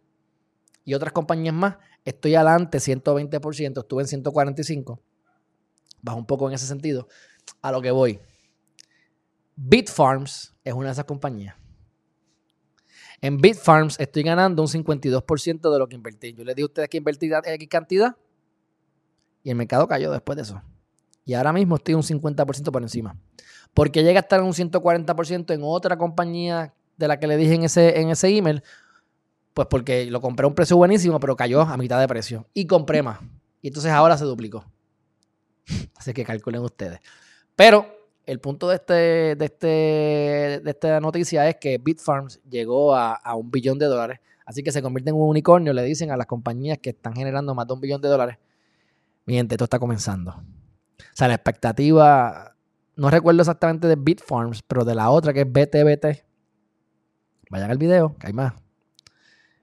y 0.89 0.95
otras 0.95 1.13
compañías 1.13 1.53
más, 1.53 1.77
estoy 2.03 2.33
adelante 2.33 2.79
120%, 2.79 3.79
estuve 3.79 4.01
en 4.01 4.07
145. 4.07 4.99
Bajo 6.01 6.17
un 6.17 6.25
poco 6.25 6.47
en 6.47 6.55
ese 6.55 6.65
sentido. 6.65 7.07
A 7.61 7.71
lo 7.71 7.79
que 7.79 7.91
voy. 7.91 8.19
Bitfarms 9.55 10.55
es 10.63 10.73
una 10.73 10.87
de 10.87 10.93
esas 10.93 11.05
compañías. 11.05 11.55
En 13.21 13.37
Bitfarms 13.37 13.99
estoy 13.99 14.23
ganando 14.23 14.63
un 14.63 14.67
52% 14.67 15.71
de 15.71 15.77
lo 15.77 15.87
que 15.87 15.95
invertí. 15.95 16.33
Yo 16.33 16.43
les 16.43 16.55
di 16.55 16.63
a 16.63 16.65
ustedes 16.65 16.89
que 16.89 16.97
invertir 16.97 17.33
X 17.33 17.69
cantidad 17.69 18.17
y 19.43 19.51
el 19.51 19.57
mercado 19.57 19.87
cayó 19.87 20.11
después 20.11 20.37
de 20.37 20.41
eso. 20.41 20.59
Y 21.23 21.35
ahora 21.35 21.53
mismo 21.53 21.75
estoy 21.75 21.93
un 21.93 22.01
50% 22.01 22.71
por 22.71 22.81
encima. 22.81 23.15
Porque 23.75 24.01
llega 24.01 24.21
a 24.21 24.21
estar 24.21 24.39
en 24.39 24.47
un 24.47 24.53
140% 24.53 25.53
en 25.53 25.61
otra 25.61 25.99
compañía 25.99 26.73
de 26.97 27.07
la 27.07 27.19
que 27.19 27.27
le 27.27 27.37
dije 27.37 27.53
en 27.53 27.63
ese, 27.65 27.99
en 27.99 28.09
ese 28.09 28.35
email. 28.35 28.63
Pues 29.59 29.67
porque 29.67 30.05
lo 30.05 30.21
compré 30.21 30.45
a 30.45 30.47
un 30.47 30.55
precio 30.55 30.77
buenísimo, 30.77 31.19
pero 31.19 31.35
cayó 31.35 31.63
a 31.63 31.75
mitad 31.75 31.99
de 31.99 32.07
precio. 32.07 32.47
Y 32.53 32.65
compré 32.65 33.03
más. 33.03 33.19
Y 33.61 33.67
entonces 33.67 33.91
ahora 33.91 34.17
se 34.17 34.23
duplicó. 34.23 34.63
Así 35.97 36.13
que 36.13 36.23
calculen 36.23 36.61
ustedes. 36.61 37.01
Pero 37.57 37.85
el 38.25 38.39
punto 38.39 38.69
de, 38.69 38.75
este, 38.75 38.93
de, 39.35 39.43
este, 39.43 39.67
de 39.67 40.63
esta 40.63 41.01
noticia 41.01 41.49
es 41.49 41.57
que 41.57 41.77
Bitfarms 41.77 42.39
llegó 42.49 42.95
a, 42.95 43.19
un 43.35 43.51
billón 43.51 43.77
de 43.77 43.87
dólares. 43.87 44.21
Así 44.45 44.63
que 44.63 44.71
se 44.71 44.81
convierte 44.81 45.09
en 45.09 45.17
un 45.17 45.27
unicornio. 45.27 45.73
Le 45.73 45.83
dicen 45.83 46.09
a 46.09 46.15
las 46.15 46.25
compañías 46.25 46.77
que 46.77 46.91
están 46.91 47.13
generando 47.13 47.53
más 47.53 47.67
de 47.67 47.73
un 47.73 47.81
billón 47.81 47.99
de 47.99 48.07
dólares 48.07 48.37
mi 49.25 49.33
gente, 49.33 49.55
esto 49.55 49.65
está 49.65 49.77
comenzando. 49.77 50.31
O 50.31 51.15
sea, 51.15 51.27
la 51.27 51.33
expectativa, 51.33 52.55
no 52.95 53.09
recuerdo 53.09 53.41
exactamente 53.41 53.87
de 53.87 53.97
Bitfarms, 53.97 54.61
pero 54.61 54.85
de 54.85 54.95
la 54.95 55.09
otra 55.09 55.33
que 55.33 55.41
es 55.41 55.51
BTBT. 55.51 56.23
Vayan 57.49 57.71
al 57.71 57.77
video, 57.77 58.15
que 58.17 58.27
hay 58.27 58.31
más. 58.31 58.53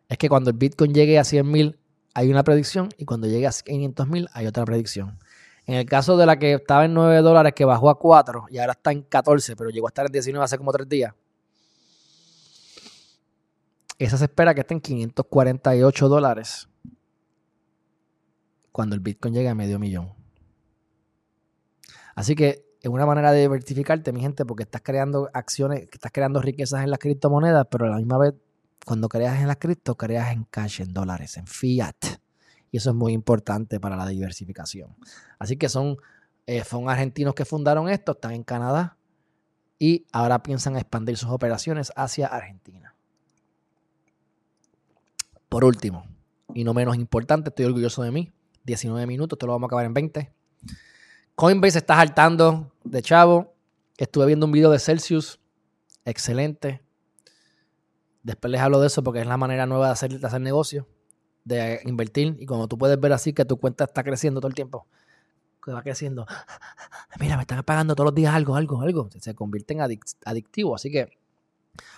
Es 0.09 0.19
que 0.19 0.29
cuando 0.29 0.51
el 0.51 0.57
Bitcoin 0.57 0.95
llegue 0.95 1.19
a 1.19 1.25
100 1.25 1.51
mil, 1.51 1.79
hay 2.15 2.31
una 2.31 2.45
predicción, 2.45 2.89
y 2.97 3.05
cuando 3.05 3.27
llegue 3.27 3.47
a 3.47 3.51
500 3.51 4.09
mil, 4.09 4.29
hay 4.33 4.47
otra 4.47 4.65
predicción. 4.65 5.19
En 5.67 5.75
el 5.75 5.87
caso 5.87 6.17
de 6.17 6.27
la 6.27 6.39
que 6.39 6.55
estaba 6.55 6.85
en 6.85 6.95
9 6.95 7.23
dólares, 7.23 7.53
que 7.55 7.65
bajó 7.65 7.91
a 7.91 7.99
4 7.99 8.47
y 8.51 8.59
ahora 8.59 8.73
está 8.73 8.93
en 8.93 9.03
14, 9.03 9.57
pero 9.57 9.71
llegó 9.71 9.89
a 9.89 9.91
estar 9.91 10.07
en 10.07 10.13
19 10.13 10.45
hace 10.45 10.57
como 10.57 10.71
3 10.71 10.89
días. 10.89 11.13
Esa 13.99 14.17
se 14.17 14.25
espera 14.25 14.55
que 14.55 14.61
esté 14.61 14.75
en 14.75 14.81
548 14.81 16.09
dólares 16.09 16.69
cuando 18.71 18.95
el 18.95 19.01
Bitcoin 19.01 19.35
llegue 19.35 19.49
a 19.49 19.55
medio 19.55 19.79
millón. 19.79 20.13
Así 22.15 22.35
que 22.35 22.67
es 22.81 22.89
una 22.89 23.07
manera 23.07 23.33
de 23.33 23.41
diversificarte, 23.41 24.13
mi 24.13 24.21
gente, 24.21 24.45
porque 24.45 24.63
estás 24.63 24.83
creando 24.83 25.29
acciones, 25.33 25.89
estás 25.91 26.13
creando 26.13 26.41
riquezas 26.41 26.85
en 26.85 26.91
las 26.91 26.99
criptomonedas, 26.99 27.67
pero 27.71 27.87
a 27.87 27.89
la 27.89 27.97
misma 27.97 28.19
vez, 28.19 28.35
cuando 28.87 29.09
creas 29.09 29.41
en 29.41 29.49
las 29.49 29.57
cripto, 29.57 29.97
creas 29.97 30.31
en 30.31 30.45
cash, 30.45 30.81
en 30.81 30.95
dólares, 30.95 31.37
en 31.39 31.49
fiat. 31.49 31.97
Y 32.71 32.77
eso 32.77 32.91
es 32.91 32.97
muy 32.97 33.13
importante 33.13 33.81
para 33.81 33.97
la 33.97 34.07
diversificación. 34.07 34.95
Así 35.41 35.57
que 35.57 35.69
son, 35.69 35.97
eh, 36.47 36.63
son 36.63 36.89
argentinos 36.89 37.35
que 37.35 37.45
fundaron 37.45 37.89
esto, 37.89 38.13
están 38.13 38.31
en 38.31 38.45
Canadá 38.45 38.97
y 39.81 40.07
ahora 40.13 40.41
piensan 40.41 40.77
expandir 40.77 41.17
sus 41.17 41.31
operaciones 41.31 41.93
hacia 41.97 42.29
Argentina. 42.29 42.95
Por 45.49 45.65
último, 45.65 46.07
y 46.55 46.63
no 46.63 46.73
menos 46.73 46.95
importante, 46.95 47.49
estoy 47.49 47.65
orgulloso 47.65 48.05
de 48.05 48.13
mí. 48.13 48.33
19 48.67 49.05
minutos, 49.09 49.37
esto 49.37 49.47
lo 49.47 49.55
vamos 49.55 49.67
a 49.67 49.69
acabar 49.69 49.87
en 49.87 49.95
20. 49.95 50.33
Coinbase 51.35 51.79
está 51.79 51.97
saltando 51.97 52.73
de 52.85 53.03
chavo. 53.03 53.53
Estuve 53.99 54.27
viendo 54.27 54.47
un 54.47 54.53
video 54.53 54.71
de 54.71 54.79
Celsius. 54.79 55.41
Excelente. 56.05 56.86
Después 58.27 58.51
les 58.51 58.61
hablo 58.61 58.81
de 58.81 58.89
eso 58.89 59.05
porque 59.05 59.21
es 59.21 59.27
la 59.29 59.37
manera 59.37 59.67
nueva 59.67 59.87
de 59.87 59.93
hacer, 59.93 60.19
de 60.19 60.27
hacer 60.27 60.41
negocio, 60.41 60.89
de 61.45 61.81
invertir. 61.85 62.37
Y 62.41 62.47
como 62.47 62.67
tú 62.67 62.77
puedes 62.77 62.99
ver 62.99 63.13
así 63.13 63.33
que 63.33 63.45
tu 63.45 63.57
cuenta 63.57 63.85
está 63.85 64.03
creciendo 64.03 64.41
todo 64.41 64.49
el 64.49 64.55
tiempo, 64.57 64.89
que 65.65 65.71
va 65.71 65.81
creciendo. 65.81 66.27
Mira, 67.21 67.37
me 67.37 67.43
están 67.43 67.63
pagando 67.63 67.95
todos 67.95 68.07
los 68.07 68.17
días 68.17 68.35
algo, 68.35 68.57
algo, 68.57 68.83
algo. 68.83 69.09
Se 69.21 69.37
convierte 69.37 69.75
en 69.75 69.81
adictivo. 70.25 70.75
Así 70.75 70.91
que, 70.91 71.09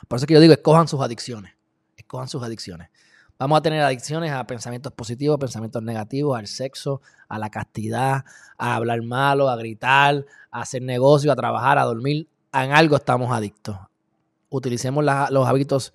por 0.06 0.18
eso 0.18 0.26
que 0.26 0.34
yo 0.34 0.40
digo, 0.40 0.52
escojan 0.52 0.86
sus 0.86 1.00
adicciones. 1.00 1.54
Escojan 1.96 2.28
sus 2.28 2.42
adicciones. 2.42 2.90
Vamos 3.38 3.58
a 3.58 3.62
tener 3.62 3.80
adicciones 3.80 4.30
a 4.30 4.46
pensamientos 4.46 4.92
positivos, 4.92 5.38
pensamientos 5.38 5.82
negativos, 5.82 6.38
al 6.38 6.46
sexo, 6.46 7.00
a 7.30 7.38
la 7.38 7.48
castidad, 7.48 8.26
a 8.58 8.74
hablar 8.74 9.00
malo, 9.00 9.48
a 9.48 9.56
gritar, 9.56 10.26
a 10.50 10.60
hacer 10.60 10.82
negocio, 10.82 11.32
a 11.32 11.36
trabajar, 11.36 11.78
a 11.78 11.84
dormir. 11.84 12.28
En 12.52 12.72
algo 12.72 12.96
estamos 12.96 13.32
adictos. 13.32 13.78
Utilicemos 14.50 15.02
los 15.30 15.48
hábitos 15.48 15.94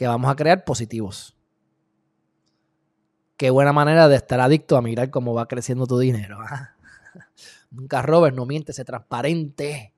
que 0.00 0.06
vamos 0.06 0.30
a 0.30 0.34
crear 0.34 0.64
positivos. 0.64 1.36
Qué 3.36 3.50
buena 3.50 3.74
manera 3.74 4.08
de 4.08 4.16
estar 4.16 4.40
adicto 4.40 4.78
a 4.78 4.80
mirar 4.80 5.10
cómo 5.10 5.34
va 5.34 5.46
creciendo 5.46 5.86
tu 5.86 5.98
dinero. 5.98 6.38
¿ah? 6.40 6.70
Nunca 7.70 8.00
robes, 8.00 8.32
no 8.32 8.46
mientes, 8.46 8.76
sé 8.76 8.86
transparente. 8.86 9.92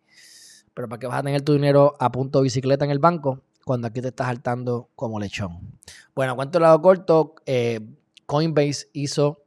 Pero 0.75 0.89
¿para 0.89 0.99
qué 0.99 1.07
vas 1.07 1.21
a 1.21 1.23
tener 1.23 1.43
tu 1.43 1.53
dinero 1.53 1.95
a 2.01 2.11
punto 2.11 2.41
de 2.41 2.43
bicicleta 2.43 2.85
en 2.85 2.91
el 2.91 2.99
banco 2.99 3.45
cuando 3.65 3.87
aquí 3.87 4.01
te 4.01 4.09
estás 4.09 4.27
saltando 4.27 4.89
como 4.97 5.21
lechón? 5.21 5.79
Bueno, 6.17 6.35
cuento 6.35 6.59
el 6.59 6.63
lado 6.63 6.83
corto. 6.83 7.37
Eh, 7.47 7.79
Coinbase 8.27 8.89
hizo 8.95 9.45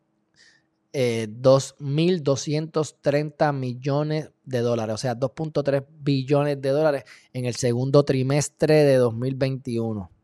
2.230 0.94 3.50
eh, 3.50 3.52
millones 3.52 4.32
de 4.46 4.60
dólares, 4.60 4.96
o 4.96 5.00
sea, 5.00 5.20
2.3 5.20 5.86
billones 6.00 6.62
de 6.62 6.70
dólares 6.70 7.04
en 7.34 7.44
el 7.44 7.56
segundo 7.56 8.06
trimestre 8.06 8.86
de 8.86 8.96
2021. 8.96 10.15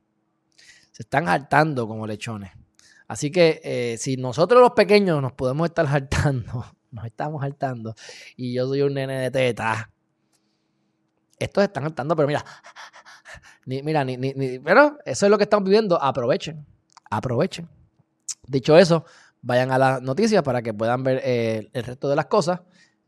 Se 0.91 1.03
están 1.03 1.27
hartando 1.27 1.87
como 1.87 2.05
lechones. 2.05 2.51
Así 3.07 3.31
que 3.31 3.59
eh, 3.63 3.97
si 3.97 4.15
nosotros 4.17 4.61
los 4.61 4.71
pequeños 4.71 5.21
nos 5.21 5.33
podemos 5.33 5.67
estar 5.67 5.85
hartando, 5.85 6.65
nos 6.91 7.05
estamos 7.05 7.43
hartando, 7.43 7.93
y 8.37 8.53
yo 8.53 8.67
soy 8.67 8.81
un 8.81 8.93
nene 8.93 9.19
de 9.19 9.31
teta, 9.31 9.91
estos 11.37 11.63
están 11.63 11.85
hartando, 11.85 12.15
pero 12.15 12.27
mira, 12.27 12.45
mira, 13.65 14.05
ni, 14.05 14.59
pero 14.59 14.97
eso 15.05 15.25
es 15.25 15.29
lo 15.29 15.37
que 15.37 15.43
estamos 15.43 15.65
viviendo. 15.65 16.01
Aprovechen, 16.01 16.65
aprovechen. 17.09 17.67
Dicho 18.47 18.77
eso, 18.77 19.05
vayan 19.41 19.71
a 19.71 19.77
las 19.77 20.01
noticias 20.01 20.43
para 20.43 20.61
que 20.61 20.73
puedan 20.73 21.03
ver 21.03 21.21
eh, 21.23 21.69
el 21.73 21.83
resto 21.83 22.09
de 22.09 22.15
las 22.15 22.27
cosas. 22.27 22.61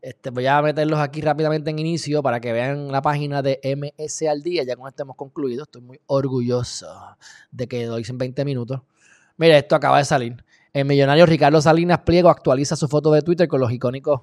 Este, 0.04 0.28
voy 0.28 0.46
a 0.46 0.60
meterlos 0.60 0.98
aquí 0.98 1.22
rápidamente 1.22 1.70
en 1.70 1.78
inicio 1.78 2.22
para 2.22 2.38
que 2.38 2.52
vean 2.52 2.92
la 2.92 3.00
página 3.00 3.40
de 3.40 3.58
MS 3.62 4.28
al 4.28 4.42
día. 4.42 4.62
Ya 4.62 4.76
con 4.76 4.86
esto 4.86 5.02
hemos 5.02 5.16
concluido. 5.16 5.62
Estoy 5.62 5.80
muy 5.80 5.98
orgulloso 6.04 6.86
de 7.50 7.66
que 7.66 7.86
lo 7.86 7.98
hice 7.98 8.12
en 8.12 8.18
20 8.18 8.44
minutos. 8.44 8.82
Mira, 9.38 9.56
esto 9.56 9.74
acaba 9.74 9.96
de 9.96 10.04
salir. 10.04 10.44
El 10.74 10.84
millonario 10.84 11.24
Ricardo 11.24 11.58
Salinas 11.62 12.00
Pliego 12.00 12.28
actualiza 12.28 12.76
su 12.76 12.86
foto 12.86 13.12
de 13.12 13.22
Twitter 13.22 13.48
con 13.48 13.62
los 13.62 13.72
icónicos 13.72 14.20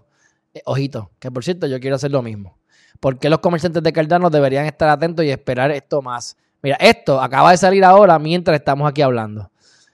eh, 0.54 0.62
ojitos. 0.66 1.08
Que 1.18 1.32
por 1.32 1.44
cierto, 1.44 1.66
yo 1.66 1.80
quiero 1.80 1.96
hacer 1.96 2.12
lo 2.12 2.22
mismo. 2.22 2.60
¿Por 3.00 3.18
qué 3.18 3.32
los 3.32 3.40
comerciantes 3.40 3.82
de 3.82 3.92
Cardano 3.92 4.30
deberían 4.30 4.68
estar 4.68 4.88
atentos 4.88 5.26
y 5.26 5.32
esperar 5.32 5.72
esto 5.72 6.04
más? 6.04 6.38
Mira, 6.62 6.76
esto 6.80 7.20
acaba 7.20 7.50
de 7.50 7.58
salir 7.58 7.84
ahora 7.84 8.20
mientras 8.20 8.56
estamos 8.60 8.88
aquí 8.88 9.02
hablando. 9.02 9.50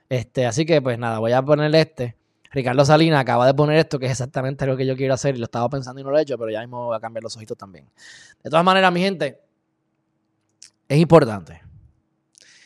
Este, 0.10 0.48
así 0.48 0.66
que, 0.66 0.82
pues 0.82 1.00
nada, 1.00 1.20
voy 1.20 1.32
a 1.32 1.42
ponerle 1.42 1.80
este. 1.80 2.18
Ricardo 2.52 2.86
Salinas 2.86 3.20
acaba 3.20 3.46
de 3.46 3.54
poner 3.54 3.78
esto, 3.78 4.00
que 4.00 4.06
es 4.06 4.12
exactamente 4.12 4.66
lo 4.66 4.78
que 4.78 4.86
yo 4.86 4.96
quiero 4.96 5.14
hacer 5.14 5.36
y 5.36 5.40
lo 5.40 5.46
estaba 5.46 5.70
pensando 5.70 6.00
y 6.02 6.04
no 6.04 6.12
lo 6.12 6.18
he 6.18 6.22
hecho, 6.22 6.38
pero 6.38 6.52
ya 6.52 6.62
mismo 6.62 6.86
voy 6.88 6.96
a 6.96 7.00
cambiar 7.00 7.24
los 7.24 7.36
ojitos 7.36 7.58
también. 7.58 7.90
De 8.44 8.50
todas 8.50 8.66
maneras, 8.66 8.92
mi 8.92 9.02
gente, 9.02 9.42
es 10.88 10.98
importante 10.98 11.62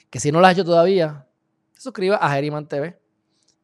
que 0.09 0.19
si 0.19 0.31
no 0.31 0.39
lo 0.39 0.47
has 0.47 0.53
hecho 0.53 0.65
todavía, 0.65 1.25
te 1.73 1.81
suscribas 1.81 2.19
a 2.21 2.29
Geriman 2.31 2.67
TV 2.67 2.97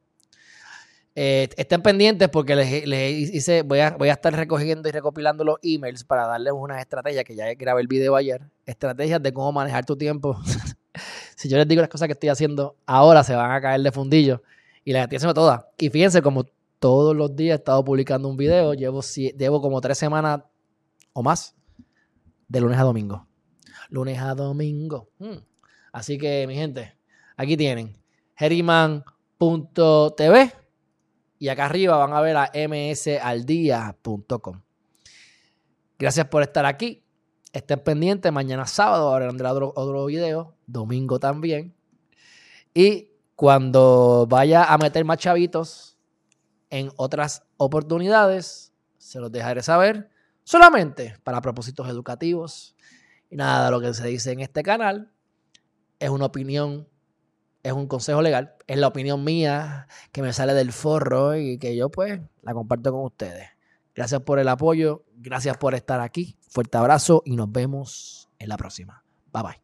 eh, 1.20 1.50
estén 1.58 1.82
pendientes 1.82 2.30
porque 2.30 2.56
les, 2.56 3.34
hice, 3.34 3.64
voy 3.64 3.80
a, 3.80 3.90
voy 3.90 4.10
a 4.10 4.14
estar 4.14 4.32
recogiendo 4.36 4.88
y 4.88 4.92
recopilando 4.92 5.44
los 5.44 5.58
emails 5.64 6.04
para 6.04 6.28
darles 6.28 6.54
unas 6.56 6.80
estrategias 6.80 7.24
que 7.24 7.36
ya 7.36 7.52
grabé 7.56 7.82
el 7.82 7.88
video 7.88 8.16
ayer. 8.16 8.44
Estrategias 8.68 9.24
de 9.24 9.34
cómo 9.34 9.52
manejar 9.52 9.84
tu 9.84 9.98
tiempo. 9.98 10.40
si 11.38 11.48
yo 11.50 11.58
les 11.58 11.68
digo 11.68 11.82
las 11.82 11.90
cosas 11.90 12.08
que 12.08 12.14
estoy 12.14 12.30
haciendo 12.30 12.78
ahora, 12.88 13.24
se 13.24 13.36
van 13.36 13.52
a 13.52 13.62
caer 13.62 13.82
de 13.82 13.92
fundillo. 13.92 14.42
Y 14.84 14.92
las 14.92 15.04
estoy 15.04 15.18
haciendo 15.18 15.36
todas. 15.36 15.66
Y 15.78 15.92
fíjense, 15.92 16.24
como 16.24 16.46
todos 16.80 17.16
los 17.16 17.36
días 17.36 17.58
he 17.58 17.60
estado 17.60 17.86
publicando 17.86 18.28
un 18.28 18.38
video, 18.38 18.74
llevo, 18.74 19.02
llevo 19.02 19.62
como 19.62 19.80
tres 19.80 20.00
semanas 20.00 20.42
o 21.14 21.22
más 21.22 21.56
de 22.48 22.60
lunes 22.60 22.80
a 22.80 22.84
domingo. 22.84 23.28
Lunes 23.90 24.20
a 24.20 24.34
domingo. 24.34 25.12
Hmm. 25.20 25.38
Así 25.92 26.18
que, 26.18 26.48
mi 26.48 26.56
gente, 26.56 26.98
aquí 27.36 27.56
tienen 27.56 27.96
heriman.tv 28.36 29.06
y 31.38 31.50
acá 31.50 31.66
arriba 31.66 31.98
van 31.98 32.14
a 32.14 32.22
ver 32.22 32.36
a 32.36 32.52
msaldia.com. 32.68 34.62
Gracias 36.00 36.26
por 36.30 36.42
estar 36.42 36.66
aquí. 36.66 37.04
Estén 37.58 37.80
pendientes. 37.80 38.32
Mañana 38.32 38.68
sábado 38.68 39.12
habrá 39.12 39.32
otro, 39.52 39.74
otro 39.76 40.06
video. 40.06 40.54
Domingo 40.68 41.20
también. 41.20 41.76
Y 42.72 43.10
cuando 43.36 44.28
vaya 44.30 44.64
a 44.64 44.78
meter 44.78 45.04
más 45.06 45.18
chavitos 45.18 45.98
en 46.70 46.92
otras 46.98 47.42
oportunidades, 47.58 48.74
se 49.00 49.20
los 49.20 49.32
dejaré 49.32 49.64
saber. 49.64 50.12
Solamente 50.44 51.16
para 51.24 51.42
propósitos 51.42 51.90
educativos. 51.90 52.76
Y 53.32 53.38
nada, 53.38 53.72
lo 53.72 53.82
que 53.82 53.92
se 53.96 54.06
dice 54.08 54.32
en 54.32 54.42
este 54.42 54.62
canal 54.62 55.12
es 55.98 56.12
una 56.12 56.26
opinión 56.26 56.88
es 57.64 57.74
un 57.74 57.88
consejo 57.88 58.22
legal, 58.22 58.54
es 58.68 58.78
la 58.78 58.88
opinión 58.88 59.26
mía 59.26 59.88
que 60.14 60.22
me 60.22 60.32
sale 60.32 60.54
del 60.54 60.72
forro 60.72 61.36
y 61.36 61.58
que 61.58 61.76
yo 61.76 61.90
pues 61.90 62.22
la 62.44 62.54
comparto 62.54 62.94
con 62.94 63.04
ustedes. 63.04 63.57
Gracias 63.98 64.22
por 64.22 64.38
el 64.38 64.48
apoyo, 64.48 65.06
gracias 65.16 65.58
por 65.58 65.74
estar 65.74 66.02
aquí, 66.02 66.38
fuerte 66.48 66.78
abrazo 66.78 67.24
y 67.26 67.36
nos 67.36 67.52
vemos 67.52 68.30
en 68.38 68.50
la 68.50 68.56
próxima. 68.56 69.04
Bye 69.34 69.44
bye. 69.44 69.60